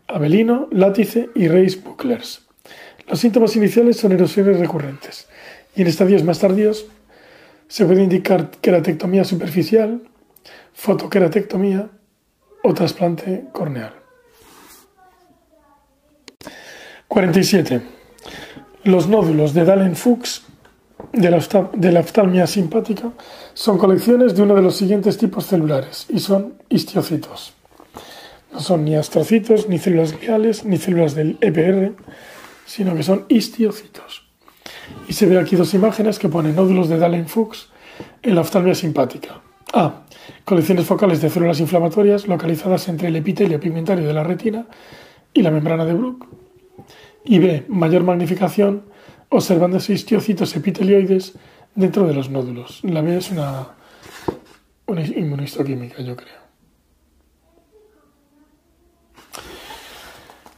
[0.08, 2.46] Abelino, Látice y Reis-Bucklers.
[3.08, 5.28] Los síntomas iniciales son erosiones recurrentes
[5.76, 6.86] y en estadios más tardíos
[7.68, 10.02] se puede indicar queratectomía superficial,
[10.72, 11.90] fotoqueratectomía
[12.62, 13.94] o trasplante corneal.
[17.08, 17.82] 47.
[18.84, 20.42] Los nódulos de Dahlen-Fuchs
[21.12, 21.30] de
[21.92, 23.12] la, oftalmia simpática
[23.54, 27.54] son colecciones de uno de los siguientes tipos celulares y son histiocitos.
[28.52, 31.94] No son ni astrocitos, ni células gliales, ni células del EPR,
[32.64, 34.25] sino que son histiocitos.
[35.08, 37.68] Y se ve aquí dos imágenes que ponen nódulos de Dahlen-Fuchs
[38.22, 39.40] en la oftalmia simpática.
[39.72, 40.02] A.
[40.44, 44.66] Colecciones focales de células inflamatorias localizadas entre el epitelio pigmentario de la retina
[45.32, 46.24] y la membrana de Bruch.
[47.24, 47.64] Y B.
[47.68, 48.84] Mayor magnificación
[49.28, 51.34] observándose histiocitos epitelioides
[51.74, 52.80] dentro de los nódulos.
[52.84, 53.68] La B es una,
[54.86, 56.46] una inmunohistoquímica, yo creo.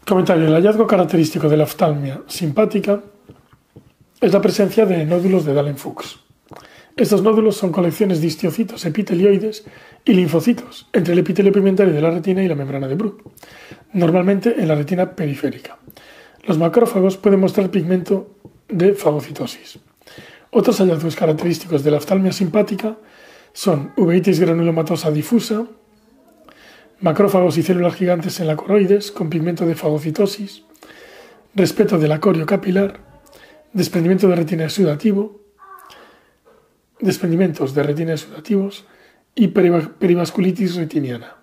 [0.07, 0.47] Comentario.
[0.47, 3.03] El hallazgo característico de la oftalmia simpática
[4.21, 6.19] es la presencia de nódulos de Dahlen-Fuchs.
[6.97, 9.65] Estos nódulos son colecciones de histiocitos epitelioides
[10.05, 13.23] y linfocitos entre el epitelio pigmentario de la retina y la membrana de Bruch,
[13.93, 15.79] normalmente en la retina periférica.
[16.45, 18.35] Los macrófagos pueden mostrar pigmento
[18.69, 19.79] de fagocitosis.
[20.51, 22.97] Otros hallazgos característicos de la oftalmia simpática
[23.53, 25.67] son uveitis granulomatosa difusa,
[27.01, 30.65] macrófagos y células gigantes en la coroides con pigmento de fagocitosis,
[31.55, 33.08] respeto del acorio capilar,
[33.73, 35.41] desprendimiento de retina sudativo,
[37.01, 38.87] desprendimientos de retina sudativos
[39.35, 41.37] y perivasculitis retiniana.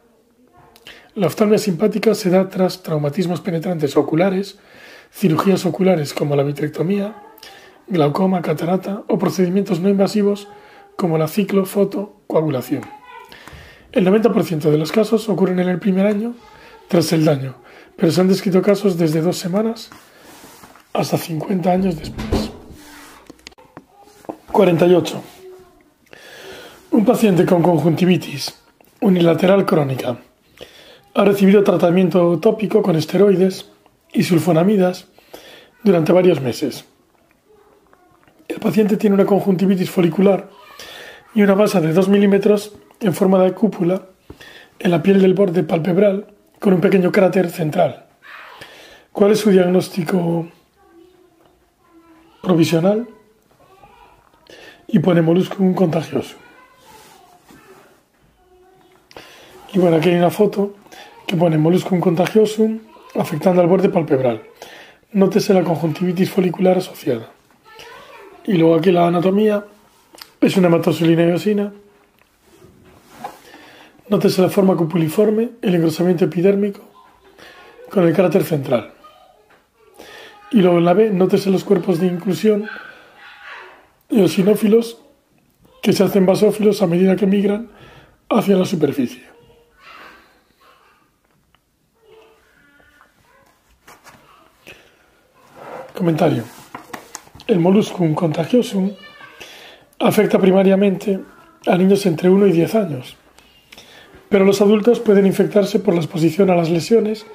[1.15, 4.59] La oftalmia simpática se da tras traumatismos penetrantes oculares,
[5.13, 7.15] cirugías oculares como la vitrectomía,
[7.87, 10.49] glaucoma, catarata o procedimientos no invasivos
[10.97, 12.81] como la ciclofotocoagulación.
[13.93, 16.35] El 90% de los casos ocurren en el primer año
[16.89, 17.55] tras el daño,
[17.95, 19.89] pero se han descrito casos desde dos semanas
[20.95, 22.51] hasta 50 años después.
[24.51, 25.21] 48.
[26.91, 28.55] Un paciente con conjuntivitis
[29.01, 30.17] unilateral crónica
[31.13, 33.69] ha recibido tratamiento tópico con esteroides
[34.13, 35.07] y sulfonamidas
[35.83, 36.85] durante varios meses.
[38.47, 40.49] El paciente tiene una conjuntivitis folicular
[41.33, 44.03] y una masa de 2 milímetros en forma de cúpula
[44.79, 46.27] en la piel del borde palpebral
[46.59, 48.05] con un pequeño cráter central.
[49.11, 50.47] ¿Cuál es su diagnóstico
[52.45, 53.07] provisional
[54.87, 56.35] y pone molluscum contagioso.
[59.73, 60.75] Y bueno, aquí hay una foto
[61.27, 62.79] que pone molluscum contagiosum
[63.15, 64.43] afectando al borde palpebral.
[65.11, 67.31] Nótese la conjuntivitis folicular asociada.
[68.45, 69.65] Y luego aquí la anatomía
[70.39, 71.73] es una hematosulina eosina.
[74.07, 76.81] Nótese la forma cupuliforme, el engrosamiento epidérmico
[77.89, 78.94] con el cráter central.
[80.51, 82.67] Y luego en la B, nótese los cuerpos de inclusión
[84.09, 84.99] eosinófilos
[85.81, 87.69] que se hacen basófilos a medida que migran
[88.29, 89.23] hacia la superficie.
[95.93, 96.43] Comentario.
[97.47, 98.91] El molluscum contagiosum
[99.99, 101.19] afecta primariamente
[101.67, 103.15] a niños entre 1 y 10 años,
[104.27, 107.25] pero los adultos pueden infectarse por la exposición a las lesiones,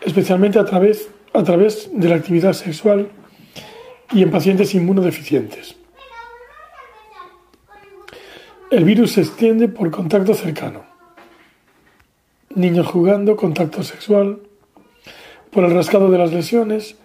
[0.00, 3.10] especialmente a través a través de la actividad sexual
[4.12, 5.76] y en pacientes inmunodeficientes.
[8.70, 10.84] El virus se extiende por contacto cercano.
[12.54, 14.40] Niños jugando, contacto sexual,
[15.50, 16.96] por el rascado de las lesiones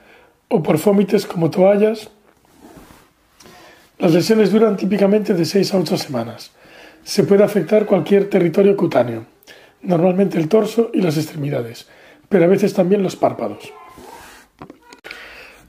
[0.50, 2.10] o por fómites como toallas.
[3.98, 6.52] Las lesiones duran típicamente de 6 a 8 semanas.
[7.04, 9.26] Se puede afectar cualquier territorio cutáneo.
[9.82, 11.88] normalmente el torso y las extremidades,
[12.30, 13.74] pero a veces también los párpados.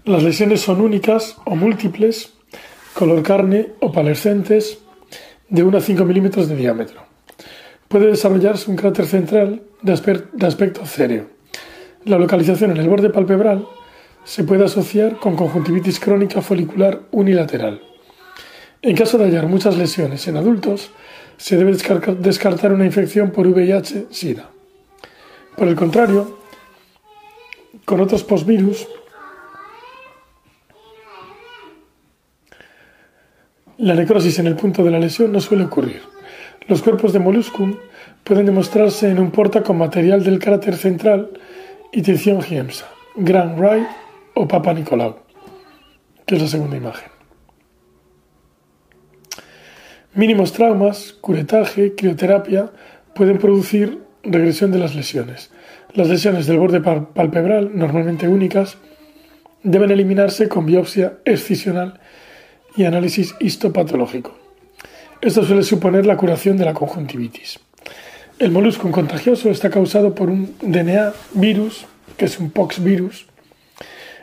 [0.04, 2.34] Las lesiones son únicas o múltiples,
[2.92, 4.78] color carne o palescentes,
[5.48, 7.02] de 1 a 5 milímetros de diámetro.
[7.88, 9.92] Puede desarrollarse un cráter central de
[10.46, 11.30] aspecto céreo.
[12.04, 13.66] La localización en el borde palpebral
[14.24, 17.80] se puede asociar con conjuntivitis crónica folicular unilateral.
[18.82, 20.90] En caso de hallar muchas lesiones en adultos,
[21.38, 21.74] se debe
[22.18, 24.50] descartar una infección por VIH-Sida.
[25.56, 26.40] Por el contrario,
[27.86, 28.86] con otros postvirus,
[33.78, 36.02] la necrosis en el punto de la lesión no suele ocurrir.
[36.68, 37.76] Los cuerpos de moluscum
[38.22, 41.30] pueden demostrarse en un porta con material del cráter central
[41.92, 43.86] y tensión Giemsa, Grand Rai
[44.34, 45.18] o Papa Nicolau,
[46.24, 47.10] que es la segunda imagen.
[50.14, 52.70] Mínimos traumas, curetaje, crioterapia
[53.14, 55.50] pueden producir regresión de las lesiones.
[55.92, 58.78] Las lesiones del borde palpebral, normalmente únicas,
[59.62, 62.00] deben eliminarse con biopsia excisional
[62.76, 64.36] y análisis histopatológico.
[65.20, 67.60] Esto suele suponer la curación de la conjuntivitis.
[68.38, 73.26] El molusco contagioso está causado por un DNA virus, que es un pox virus.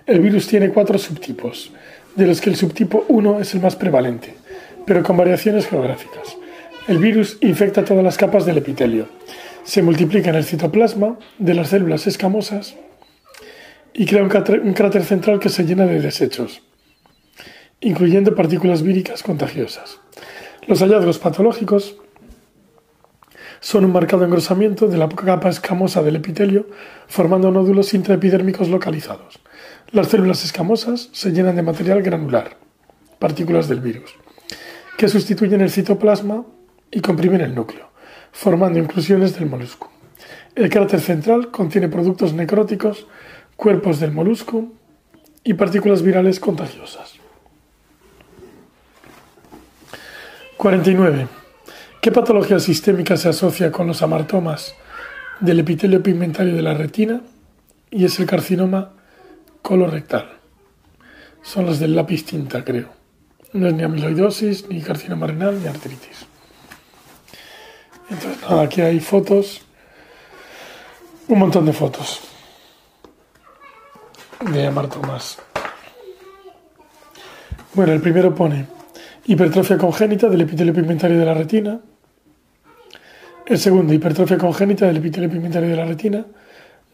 [0.05, 1.71] El virus tiene cuatro subtipos,
[2.15, 4.35] de los que el subtipo 1 es el más prevalente,
[4.85, 6.37] pero con variaciones geográficas.
[6.87, 9.07] El virus infecta todas las capas del epitelio,
[9.63, 12.75] se multiplica en el citoplasma de las células escamosas
[13.93, 14.29] y crea un
[14.73, 16.61] cráter, central que se llena de desechos,
[17.81, 19.99] incluyendo partículas víricas contagiosas.
[20.67, 21.97] Los hallazgos patológicos
[23.59, 26.67] son un marcado engrosamiento de la capa escamosa del epitelio,
[27.07, 29.39] formando nódulos intraepidérmicos localizados.
[29.91, 32.57] Las células escamosas se llenan de material granular,
[33.19, 34.15] partículas del virus,
[34.97, 36.45] que sustituyen el citoplasma
[36.89, 37.89] y comprimen el núcleo,
[38.31, 39.91] formando inclusiones del molusco.
[40.55, 43.07] El cráter central contiene productos necróticos,
[43.55, 44.71] cuerpos del molusco
[45.43, 47.10] y partículas virales contagiosas.
[50.61, 51.27] 49.
[52.01, 54.75] ¿Qué patología sistémica se asocia con los amartomas
[55.39, 57.21] del epitelio pigmentario de la retina?
[57.89, 58.91] Y es el carcinoma
[59.63, 60.37] colorectal.
[61.41, 62.89] Son las del lápiz tinta, creo.
[63.53, 66.27] No es ni amiloidosis, ni carcinoma renal, ni artritis.
[68.11, 69.61] Entonces, aquí hay fotos,
[71.27, 72.21] un montón de fotos
[74.53, 75.39] de amartomas.
[77.73, 78.67] Bueno, el primero pone
[79.25, 81.81] hipertrofia congénita del epitelio pigmentario de la retina,
[83.45, 86.25] el segundo, hipertrofia congénita del epitelio pigmentario de la retina.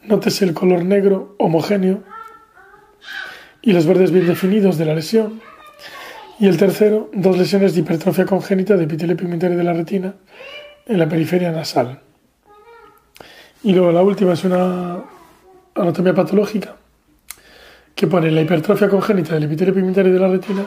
[0.04, 2.04] Nótese el color negro homogéneo
[3.62, 5.42] y los bordes bien definidos de la lesión.
[6.40, 10.16] Y el tercero, dos lesiones de hipertrofia congénita del epitelio pigmentario de la retina
[10.88, 12.00] en la periferia nasal.
[13.64, 15.04] Y luego la última es una
[15.76, 16.76] anatomía patológica
[17.94, 20.64] que pone la hipertrofia congénita del epitelio pigmentario de la retina,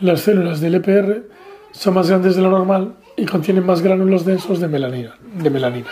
[0.00, 1.28] las células del EPR
[1.72, 5.16] son más grandes de lo normal y contienen más gránulos densos de melanina.
[5.20, 5.88] De melanina.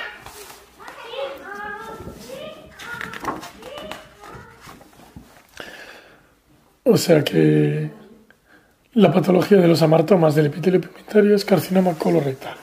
[6.85, 7.91] O sea que
[8.93, 12.57] la patología de los amartomas del epitelio pigmentario es carcinoma colorectal.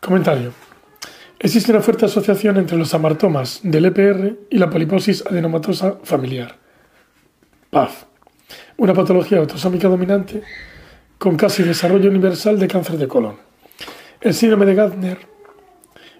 [0.00, 0.52] Comentario.
[1.38, 6.56] Existe una fuerte asociación entre los amartomas del EPR y la poliposis adenomatosa familiar,
[7.70, 8.04] PAF,
[8.76, 10.42] una patología autosómica dominante
[11.18, 13.36] con casi desarrollo universal de cáncer de colon.
[14.20, 15.18] El síndrome de Gardner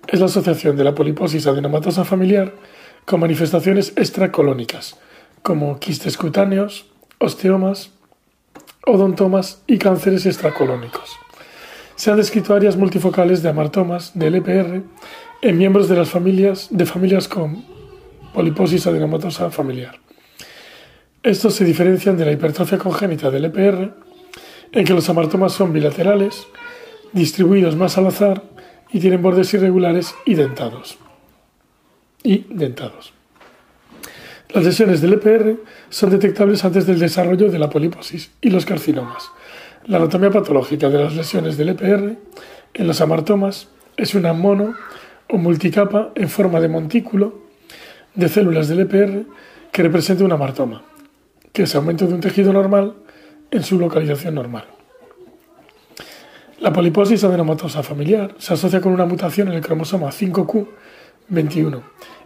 [0.07, 2.55] es la asociación de la poliposis adenomatosa familiar
[3.05, 4.97] con manifestaciones extracolónicas,
[5.43, 6.87] como quistes cutáneos,
[7.19, 7.91] osteomas,
[8.87, 11.17] odontomas y cánceres extracolónicos.
[11.95, 14.83] Se han descrito áreas multifocales de amartomas del EPR
[15.43, 17.65] en miembros de las familias de familias con
[18.35, 20.01] poliposis adenomatosa familiar.
[21.23, 23.95] Estos se diferencian de la hipertrofia congénita del EPR
[24.73, 26.49] en que los amartomas son bilaterales,
[27.13, 28.43] distribuidos más al azar
[28.91, 30.99] y tienen bordes irregulares y dentados.
[32.25, 33.13] Y dentados.
[34.53, 35.61] Las lesiones del EPR
[35.91, 39.31] son detectables antes del desarrollo de la poliposis y los carcinomas.
[39.87, 42.17] La anatomía patológica de las lesiones del EPR
[42.75, 44.75] en los amartomas es una mono
[45.29, 47.43] o multicapa en forma de montículo
[48.17, 49.25] de células del EPR
[49.71, 50.83] que representa un amartoma,
[51.53, 52.95] que es aumento de un tejido normal
[53.51, 54.65] en su localización normal.
[56.61, 61.83] La poliposis adenomatosa familiar se asocia con una mutación en el cromosoma 5q21,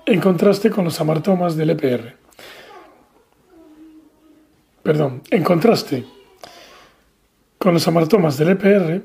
[0.06, 2.16] en contraste con los amartomas del EPR.
[4.82, 6.04] Perdón, en contraste
[7.58, 9.02] con los amartomas del EPR,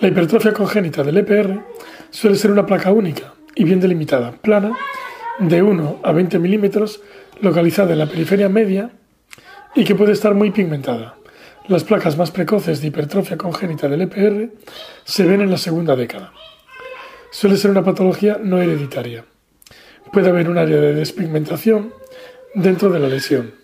[0.00, 1.62] la hipertrofia congénita del EPR
[2.10, 4.76] suele ser una placa única y bien delimitada, plana,
[5.38, 7.00] de 1 a 20 milímetros,
[7.40, 8.90] localizada en la periferia media
[9.74, 11.16] y que puede estar muy pigmentada.
[11.68, 14.50] Las placas más precoces de hipertrofia congénita del EPR
[15.04, 16.32] se ven en la segunda década.
[17.30, 19.24] Suele ser una patología no hereditaria.
[20.12, 21.94] Puede haber un área de despigmentación
[22.54, 23.54] dentro de la lesión.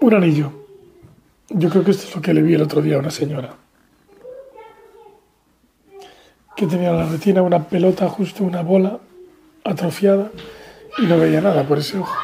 [0.00, 0.52] Un anillo.
[1.50, 3.54] Yo creo que esto es lo que le vi el otro día a una señora.
[6.56, 8.98] Que tenía en la retina una pelota, justo una bola
[9.68, 10.30] atrofiada
[10.98, 12.16] y no veía nada por ese ojo.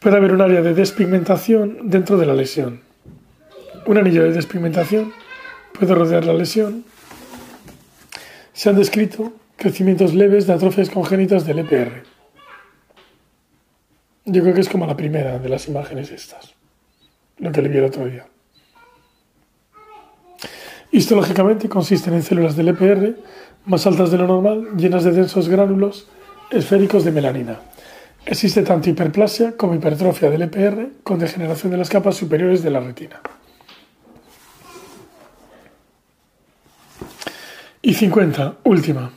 [0.00, 2.80] Puede haber un área de despigmentación dentro de la lesión.
[3.86, 5.12] Un anillo de despigmentación
[5.72, 6.84] puede rodear la lesión.
[8.52, 12.04] Se han descrito crecimientos leves de atrofias congénitas del EPR.
[14.24, 16.54] Yo creo que es como la primera de las imágenes estas,
[17.38, 18.26] lo que le vi el otro día.
[20.90, 23.16] Histológicamente consisten en células del EPR
[23.66, 26.06] más altas de lo normal, llenas de densos gránulos
[26.50, 27.60] esféricos de melanina.
[28.24, 32.80] Existe tanto hiperplasia como hipertrofia del EPR con degeneración de las capas superiores de la
[32.80, 33.20] retina.
[37.82, 39.12] Y 50, última.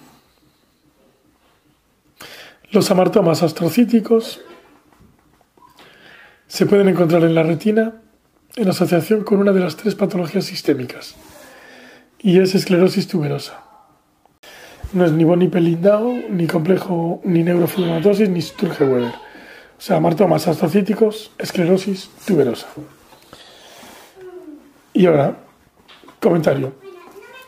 [2.72, 4.41] Los amartomas astrocíticos
[6.47, 8.02] se pueden encontrar en la retina
[8.56, 11.16] en asociación con una de las tres patologías sistémicas,
[12.20, 13.68] y es esclerosis tuberosa.
[14.92, 19.14] No es ni von Lindau, ni complejo, ni neurofibromatosis, ni Sturge-Weber.
[19.78, 22.68] O sea, amartomas astrocíticos, esclerosis tuberosa.
[24.94, 25.38] Y ahora,
[26.20, 26.74] comentario.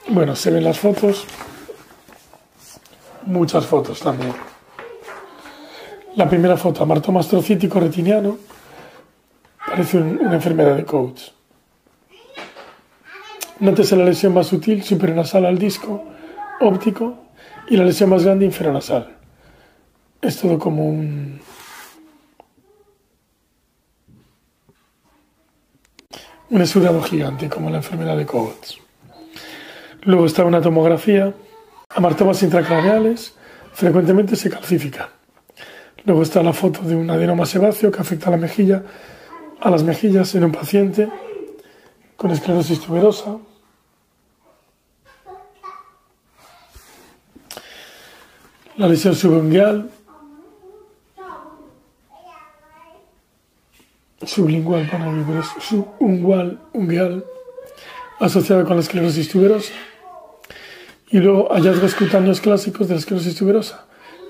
[0.08, 1.26] Bueno, se ven las fotos,
[3.26, 4.34] muchas fotos también.
[6.16, 8.38] La primera foto, amartoma astrocítico retiniano,
[9.66, 11.34] parece una enfermedad de Coates.
[13.60, 16.04] Nótese la lesión más sutil, supernasal al disco
[16.62, 17.18] óptico,
[17.72, 19.16] y la lesión más grande inferonasal.
[20.22, 21.40] Es todo como un...
[26.50, 28.78] un gigante, como la enfermedad de Coates.
[30.02, 31.34] Luego está una tomografía,
[31.88, 33.36] amartomas intracraneales,
[33.72, 35.08] frecuentemente se calcifica.
[36.04, 38.84] Luego está la foto de un adenoma sebáceo que afecta a la mejilla,
[39.62, 41.08] a las mejillas en un paciente
[42.18, 43.38] con esclerosis tuberosa.
[48.82, 49.92] La lesión subungual,
[54.26, 54.90] sublingual,
[55.60, 57.24] subungual, ungual,
[58.20, 59.72] asociada con la esclerosis tuberosa
[61.12, 63.86] y luego hallazgos cutáneos clásicos de la esclerosis tuberosa,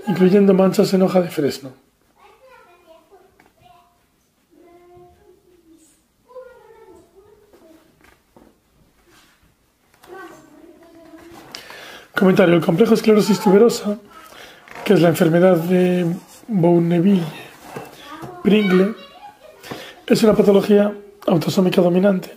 [0.09, 1.71] incluyendo manchas en hoja de fresno.
[12.19, 12.55] Comentario.
[12.55, 13.97] El complejo esclerosis tuberosa,
[14.85, 16.05] que es la enfermedad de
[16.47, 18.95] Bourneville-Pringle,
[20.07, 20.93] es una patología
[21.27, 22.31] autosómica dominante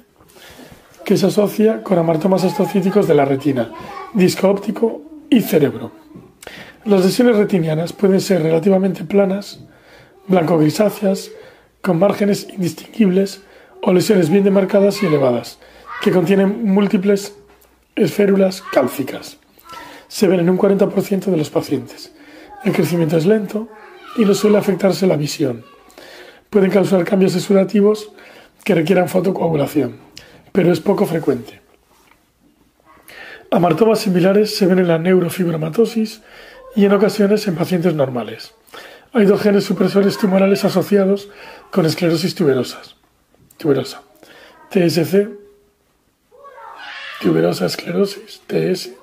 [1.05, 3.71] que se asocia con amartomas astrocíticos de la retina,
[4.15, 5.93] disco óptico y cerebro.
[6.85, 9.61] Las lesiones retinianas pueden ser relativamente planas,
[10.29, 11.31] blanco-grisáceas,
[11.81, 13.43] con márgenes indistinguibles
[13.83, 15.59] o lesiones bien demarcadas y elevadas,
[16.01, 17.37] que contienen múltiples
[17.97, 19.39] esférulas cálcicas.
[20.09, 22.13] Se ven en un 40% de los pacientes.
[22.65, 23.69] El crecimiento es lento
[24.17, 25.65] y no suele afectarse la visión.
[26.51, 28.11] Pueden causar cambios exudativos
[28.65, 30.05] que requieran fotocoagulación
[30.55, 31.61] pero es poco frecuente.
[33.51, 36.23] Amartomas similares se ven en la neurofibromatosis
[36.77, 38.55] y en ocasiones en pacientes normales.
[39.13, 41.29] Hay dos genes supresores tumorales asociados
[41.73, 42.95] con esclerosis tuberosas.
[43.57, 44.03] tuberosa.
[44.71, 45.29] TSC,
[47.21, 48.95] tuberosa esclerosis, TSC,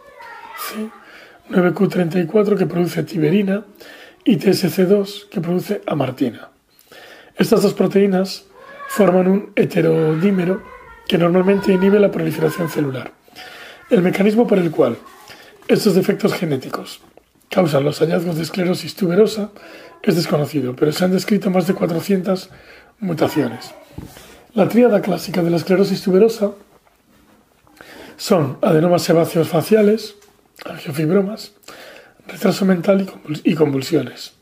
[1.51, 3.65] 9Q34 que produce tiberina
[4.23, 6.49] y TSC2 que produce amartina.
[7.35, 8.45] Estas dos proteínas
[8.87, 10.63] forman un heterodímero
[11.07, 13.11] que normalmente inhibe la proliferación celular.
[13.89, 14.97] El mecanismo por el cual
[15.67, 17.01] estos defectos genéticos
[17.49, 19.51] causan los hallazgos de esclerosis tuberosa
[20.03, 22.49] es desconocido, pero se han descrito más de 400
[22.99, 23.73] mutaciones.
[24.53, 26.51] La tríada clásica de la esclerosis tuberosa
[28.17, 30.15] son adenomas sebáceos faciales,
[30.65, 31.53] angiofibromas,
[32.27, 33.11] retraso mental
[33.43, 34.33] y convulsiones.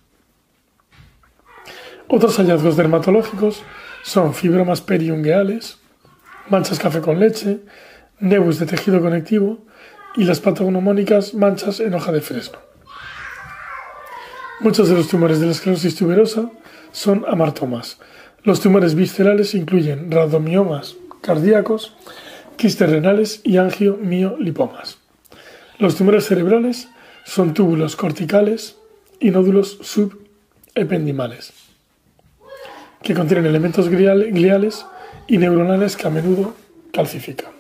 [2.07, 3.61] Otros hallazgos dermatológicos
[4.03, 5.78] son fibromas periungueales,
[6.49, 7.59] manchas café con leche,
[8.20, 9.59] nebus de tejido conectivo
[10.15, 12.59] y las patognomónicas manchas en hoja de fresno.
[14.61, 16.49] Muchos de los tumores de la esclerosis tuberosa
[16.91, 17.97] son amartomas.
[18.43, 21.95] Los tumores viscerales incluyen radomiomas cardíacos,
[22.57, 24.99] quistes renales y angiomiolipomas.
[25.80, 26.90] Los tumores cerebrales
[27.24, 28.76] son túbulos corticales
[29.18, 31.54] y nódulos subependimales,
[33.02, 34.86] que contienen elementos gliales
[35.28, 36.54] y neuronales que a menudo
[36.92, 37.52] calcifican.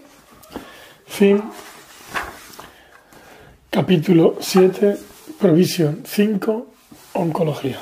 [1.07, 1.41] Fin.
[3.69, 4.97] Capítulo 7,
[5.39, 6.67] Provisión 5,
[7.13, 7.79] Oncología.